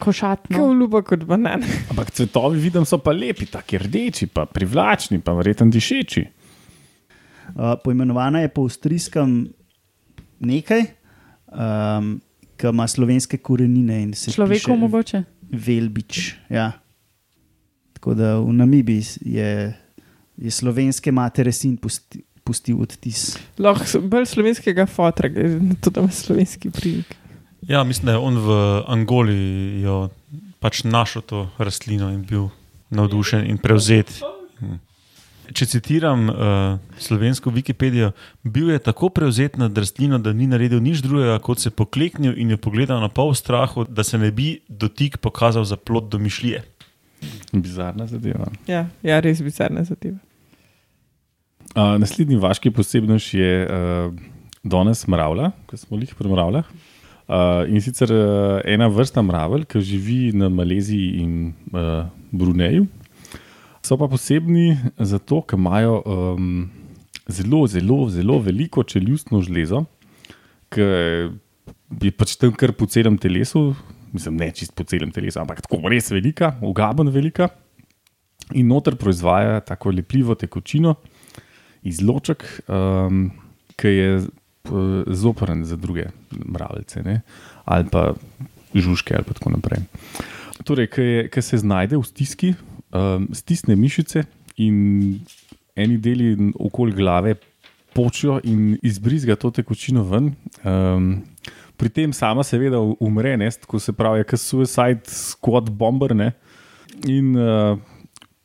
Kot 0.02 0.06
košatno. 0.06 0.64
olupa 0.66 1.02
kot 1.06 1.24
banane. 1.30 1.68
Ampak 1.92 2.12
cvetovi 2.12 2.60
vidim 2.60 2.86
so 2.86 2.98
pa 2.98 3.12
lepi, 3.14 3.46
tako 3.46 3.78
rdeči, 3.84 4.28
pa 4.28 4.46
privlačni, 4.46 5.20
pa 5.22 5.34
verjetno 5.38 5.68
dišeči. 5.70 6.26
Uh, 7.52 7.76
poimenovana 7.84 8.42
je 8.42 8.50
po 8.50 8.64
avstrijskem 8.64 9.54
nekaj, 10.40 10.86
um, 11.52 12.22
ki 12.58 12.68
ima 12.68 12.88
slovenske 12.88 13.38
korenine 13.38 14.02
in 14.04 14.14
se 14.14 14.32
Človeku 14.32 14.54
piše 14.72 14.78
mogoče. 14.78 15.24
Velbič. 15.52 16.36
Ja. 16.50 16.72
Tako 17.94 18.14
da 18.14 18.38
v 18.40 18.54
Namibiji 18.54 19.04
je, 19.22 19.74
je 20.42 20.52
slovenske 20.52 21.12
matere 21.14 21.54
sin 21.54 21.78
pusti, 21.78 22.24
pustil 22.44 22.82
odtis. 22.82 23.36
Lahko 23.62 24.02
bolj 24.02 24.26
slovenskega 24.34 24.88
fotra, 24.90 25.30
to, 25.82 25.94
da 25.94 26.02
ima 26.02 26.12
slovenski 26.12 26.72
primek. 26.74 27.16
Ja, 27.68 27.84
mislim, 27.84 28.06
da 28.06 28.12
je 28.12 28.18
on 28.18 28.38
v 28.42 28.56
Angoli 28.88 29.82
jo 29.82 30.10
pač 30.62 30.84
našel 30.84 31.22
to 31.22 31.50
rastlino 31.58 32.10
in 32.14 32.24
bil 32.26 32.50
navdušen 32.90 33.46
in 33.50 33.60
prevzet. 33.62 34.10
Hm. 34.60 34.80
Če 35.52 35.68
citiram 35.68 36.30
uh, 36.30 36.38
slovensko 37.02 37.52
Wikipedijo, 37.52 38.12
bil 38.44 38.72
je 38.72 38.80
tako 38.80 39.10
prevzet 39.12 39.58
nad 39.60 39.78
rastlino, 39.78 40.20
da 40.22 40.34
ni 40.34 40.48
naredil 40.48 40.80
nič 40.82 41.02
drugega, 41.04 41.40
kot 41.44 41.60
se 41.60 41.74
pokleknil 41.76 42.38
in 42.40 42.54
jo 42.54 42.60
pogledal 42.62 43.02
na 43.04 43.10
pol 43.12 43.34
strahu, 43.36 43.84
da 43.90 44.06
se 44.08 44.18
ne 44.22 44.32
bi 44.32 44.62
dotik 44.70 45.20
pokazal 45.20 45.68
za 45.68 45.76
plot 45.76 46.08
domišljije. 46.14 46.64
Bizarna 47.52 48.08
zadeva. 48.08 48.48
Ja, 48.68 48.86
ja, 49.04 49.20
res 49.20 49.44
bizarna 49.44 49.84
zadeva. 49.84 50.18
Uh, 51.72 51.94
naslednji 51.96 52.36
vaški 52.36 52.68
posebnost 52.76 53.34
je 53.34 53.52
uh, 53.64 54.12
danes 54.64 55.06
mravlja, 55.08 55.54
ki 55.70 55.78
smo 55.80 56.00
jih 56.02 56.10
pri 56.20 56.28
mravljah. 56.28 56.66
Uh, 57.32 57.64
in 57.72 57.80
sicer 57.80 58.12
uh, 58.12 58.58
ena 58.68 58.90
vrsta 58.92 59.24
mravelj, 59.24 59.64
ki 59.72 59.80
živi 59.88 60.34
na 60.36 60.50
Maleziji 60.52 61.22
in 61.24 61.54
uh, 61.72 62.10
Bruneju. 62.36 62.90
So 63.88 63.96
pa 63.96 64.10
posebni 64.12 64.76
zato, 65.00 65.40
ker 65.48 65.56
imajo 65.62 66.02
um, 66.04 66.50
zelo, 67.32 67.64
zelo, 67.72 68.02
zelo 68.12 68.42
veliko 68.44 68.84
čeljustno 68.84 69.40
železo, 69.42 69.86
ki 70.76 70.90
je 72.04 72.12
pač 72.20 72.36
tam 72.42 72.52
kar 72.52 72.76
po 72.76 72.90
celem 72.92 73.16
telesu, 73.16 73.70
mislim, 74.12 74.44
ne 74.44 74.52
čist 74.52 74.76
po 74.76 74.84
celem 74.84 75.16
telesu, 75.16 75.40
ampak 75.40 75.64
tako 75.64 75.88
res 75.88 76.12
velika, 76.12 76.58
ugaben 76.68 77.16
velika. 77.16 77.48
In 78.60 78.68
noter 78.68 79.00
proizvaja 79.00 79.62
tako 79.64 79.96
lepljivo 79.96 80.36
tekočino, 80.36 80.98
izloček, 81.84 82.46
um, 82.68 83.30
ki 83.76 83.88
je 83.88 84.12
zoprn 85.08 85.64
za 85.66 85.76
druge 85.76 86.06
mravljce, 86.32 87.04
ne? 87.04 87.22
ali 87.66 87.88
pa 87.92 88.14
žužke, 88.76 89.16
ali 89.16 89.26
pa 89.26 89.34
tako 89.34 89.50
naprej. 89.50 89.84
Torej, 90.64 90.88
ki, 91.34 91.42
se 91.42 91.58
znajde 91.58 91.98
v 91.98 92.06
stiski, 92.06 92.54
um, 92.94 93.28
stisne 93.34 93.76
mišice 93.76 94.24
in 94.62 95.20
eni 95.76 95.98
deli 95.98 96.36
okoli 96.60 96.94
glave 96.94 97.36
počijo 97.94 98.40
in 98.44 98.78
izbrizga 98.84 99.36
to 99.36 99.52
tekočino 99.52 100.04
ven. 100.04 100.34
Um, 100.64 101.24
pri 101.78 101.90
tem 101.90 102.14
sama 102.14 102.44
seveda 102.44 102.80
umre, 102.80 103.34
ne, 103.38 103.50
tako 103.52 103.80
se 103.80 103.94
pravi, 103.94 104.24
kot 104.24 104.40
suicide 104.40 105.10
squad 105.10 105.72
bomber. 105.74 106.14
Ne, 106.16 106.32
in 107.10 107.36
uh, 107.36 107.80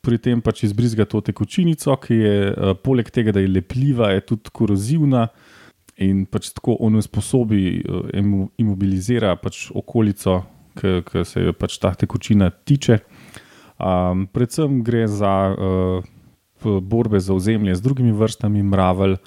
pri 0.07 0.19
tem 0.23 0.41
pač 0.43 0.63
izbrizga 0.63 1.03
to 1.09 1.19
tekočinico, 1.19 1.97
ki 1.99 2.15
je 2.15 2.35
uh, 2.47 2.73
poleg 2.79 3.11
tega, 3.11 3.35
da 3.35 3.43
je 3.43 3.51
lepljiva, 3.51 4.13
je 4.15 4.23
tudi 4.31 4.53
korozivna 4.55 5.27
in 5.99 6.23
pač 6.29 6.53
tako 6.55 6.77
onesposobi, 6.87 7.63
uh, 7.83 8.05
imo- 8.15 8.47
imobilizira 8.61 9.35
pač 9.41 9.67
okolico, 9.75 10.39
ki 10.77 11.23
se 11.25 11.41
jo 11.41 11.55
pač 11.57 11.79
ta 11.81 11.91
tekočina 11.97 12.51
tiče. 12.53 12.99
Um, 13.77 14.27
predvsem 14.33 14.79
gre 14.85 15.03
za 15.09 15.33
uh, 15.51 16.05
borbe 16.81 17.19
za 17.19 17.33
ozemlje 17.33 17.75
z 17.75 17.81
drugimi 17.81 18.11
vrstami 18.11 18.63
mravelj 18.63 19.17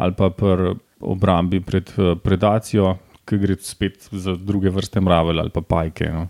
ali 0.00 0.14
pa 0.18 0.30
pri 0.30 0.74
obrambi 1.00 1.60
pred 1.60 1.92
uh, 1.98 2.16
predacijo, 2.18 2.96
ki 3.28 3.38
gre 3.38 3.56
spet 3.60 4.08
za 4.10 4.34
druge 4.34 4.72
vrste 4.72 5.02
mravelj 5.02 5.42
ali 5.42 5.52
pa 5.54 5.62
pajke. 5.62 6.08
No. 6.14 6.26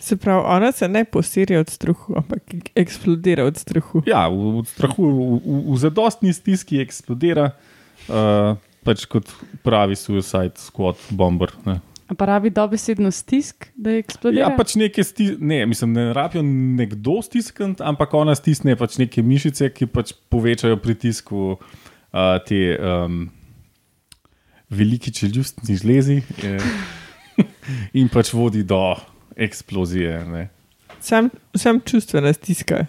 Se 0.00 0.16
pravi, 0.16 0.44
ona 0.46 0.72
se 0.72 0.88
ne 0.88 1.04
posiri 1.04 1.56
od 1.60 1.68
strahu, 1.70 2.14
ampak 2.16 2.42
eksplodira 2.74 3.44
od 3.44 3.56
strahu. 3.60 4.02
Ja, 4.08 4.28
v 4.28 4.64
strahu, 4.66 5.04
v, 5.04 5.40
v, 5.44 5.60
v 5.74 5.76
zadostni 5.80 6.32
stiski 6.32 6.80
eksplodira, 6.80 7.50
uh, 8.08 8.56
pač 8.86 9.04
kot 9.10 9.28
pravi 9.66 9.98
suicide 10.00 10.56
squad 10.60 10.96
bomber. 11.12 11.52
Ne. 11.68 11.80
Pa 12.16 12.26
rabi 12.26 12.50
dobesedno 12.50 13.12
stisk, 13.14 13.68
da 13.76 13.92
eksplodira. 14.00 14.48
Ja, 14.48 14.54
pač 14.56 14.74
neke 14.80 15.04
sti, 15.04 15.36
ne, 15.38 15.60
mislim, 15.70 15.92
ne 15.94 16.06
rabijo 16.16 16.42
nekdo 16.42 17.20
stiskati, 17.22 17.84
ampak 17.86 18.16
ona 18.18 18.34
stisne 18.34 18.74
pač 18.80 18.96
neke 18.98 19.22
mišice, 19.22 19.68
ki 19.74 19.86
pač 19.92 20.16
povečajo 20.32 20.80
pritisk 20.82 21.30
v 21.36 21.52
uh, 21.54 22.40
te 22.48 22.64
um, 22.80 23.28
veliki 24.70 25.12
čeljustni 25.12 25.76
žlezi 25.76 26.22
eh, 26.42 26.58
in 28.00 28.08
pač 28.08 28.32
vodi 28.34 28.62
do 28.62 28.80
eksplozije. 29.40 30.24
Ne. 30.24 30.48
Sam, 31.00 31.30
sam 31.54 31.80
čustvena 31.80 32.32
stiska 32.32 32.84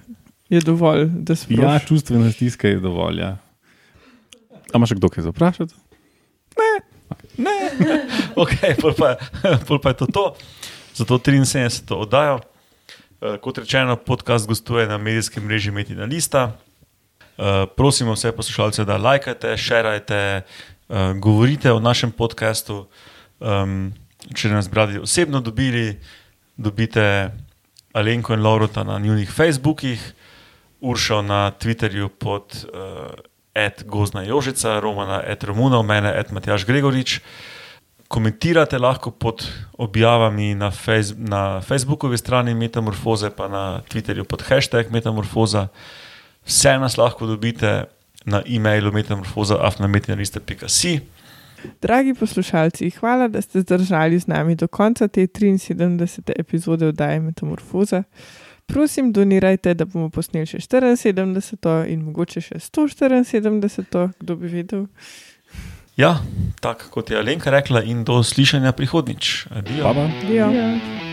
je 0.50 0.60
dovolj, 0.60 1.06
da 1.06 1.36
se 1.36 1.48
Ja, 1.50 1.80
čustvena 1.80 2.32
stiska 2.32 2.68
je 2.68 2.80
dovolj. 2.80 3.20
Ja. 3.20 3.38
A 4.52 4.76
imaš 4.76 4.92
kdo 4.92 5.10
kaj 5.10 5.24
za 5.24 5.30
vprašati? 5.30 5.74
Okay, 8.36 8.76
pol, 8.80 8.94
pa, 8.96 9.16
pol 9.68 9.80
pa 9.80 9.90
je 9.92 9.98
to 10.04 10.06
to, 10.06 10.26
za 10.96 11.06
to 11.06 11.20
73. 11.20 11.96
oddajo. 11.96 12.40
Eh, 13.22 13.38
Kot 13.38 13.58
rečeno, 13.58 13.96
podcast 13.96 14.48
gostuje 14.48 14.88
na 14.88 14.98
medijskem 14.98 15.44
mreži 15.44 15.72
Metina 15.72 16.06
Lista. 16.06 16.58
Eh, 17.38 17.66
Prosimo 17.78 18.14
vse 18.14 18.32
poslušalce, 18.32 18.86
da 18.86 18.98
lajkate, 18.98 19.58
šerajte, 19.58 20.16
eh, 20.16 20.44
govorite 21.20 21.72
o 21.72 21.80
našem 21.80 22.12
podkastu. 22.12 22.88
Če 24.36 24.50
nas 24.50 24.68
bradi 24.70 25.00
osebno 25.02 25.40
dobili, 25.42 25.98
dobite 26.62 27.32
Alenko 27.93 28.34
in 28.34 28.43
Laurota 28.43 28.84
na 28.84 29.00
njihovih 29.00 29.32
Facebookih, 29.32 30.13
Uršo 30.82 31.21
na 31.21 31.52
Twitterju 31.52 32.10
pod 32.10 32.65
uh, 32.65 33.12
Ed 33.54 33.84
Gozna 33.86 34.24
Jožica, 34.24 34.80
Romana 34.80 35.21
Ed 35.26 35.43
Romunov, 35.43 35.84
mene 35.84 36.13
Ed 36.15 36.32
Matjaš 36.32 36.65
Gregorič. 36.65 37.19
Komentirate 38.08 38.80
lahko 38.80 39.12
pod 39.12 39.47
objavami 39.78 40.56
na, 40.56 40.71
fejs 40.71 41.13
na 41.17 41.62
Facebookovi 41.62 42.17
strani 42.17 42.54
Metamorfoze, 42.54 43.30
pa 43.30 43.47
na 43.47 43.82
Twitterju 43.89 44.24
pod 44.24 44.41
hashtag 44.41 44.91
Metamorfoza. 44.91 45.67
Vse 46.45 46.80
nas 46.80 46.97
lahko 46.97 47.28
dobite 47.28 47.86
na 48.26 48.41
e-mailu 48.45 48.91
metamorfoza.afnametinaliste.si. 48.91 51.00
Dragi 51.82 52.13
poslušalci, 52.13 52.89
hvala, 52.89 53.28
da 53.28 53.41
ste 53.41 53.62
zdržali 53.62 54.19
z 54.19 54.28
nami 54.28 54.56
do 54.56 54.67
konca 54.67 55.08
te 55.08 55.28
73. 55.28 56.32
epizode 56.39 56.88
oddaje 56.88 57.19
Metamorfoza. 57.19 58.04
Prosim, 58.65 59.12
donirajte, 59.12 59.74
da 59.74 59.86
bomo 59.86 60.10
posneli 60.10 60.47
še 60.47 60.62
74. 60.63 61.86
in 61.91 62.06
mogoče 62.08 62.41
še 62.41 62.60
174. 62.60 64.10
Kdo 64.19 64.36
bi 64.36 64.47
vedel? 64.47 64.88
Ja, 66.00 66.15
tako 66.63 66.89
kot 66.89 67.12
je 67.12 67.19
Alenka 67.19 67.52
rekla, 67.52 67.84
in 67.84 68.06
do 68.08 68.24
slišanja 68.24 68.71
prihodnič. 68.71 69.47
Adijo. 69.52 69.84
Baba. 69.84 70.08
Ja. 70.32 70.52
Ja. 70.56 71.11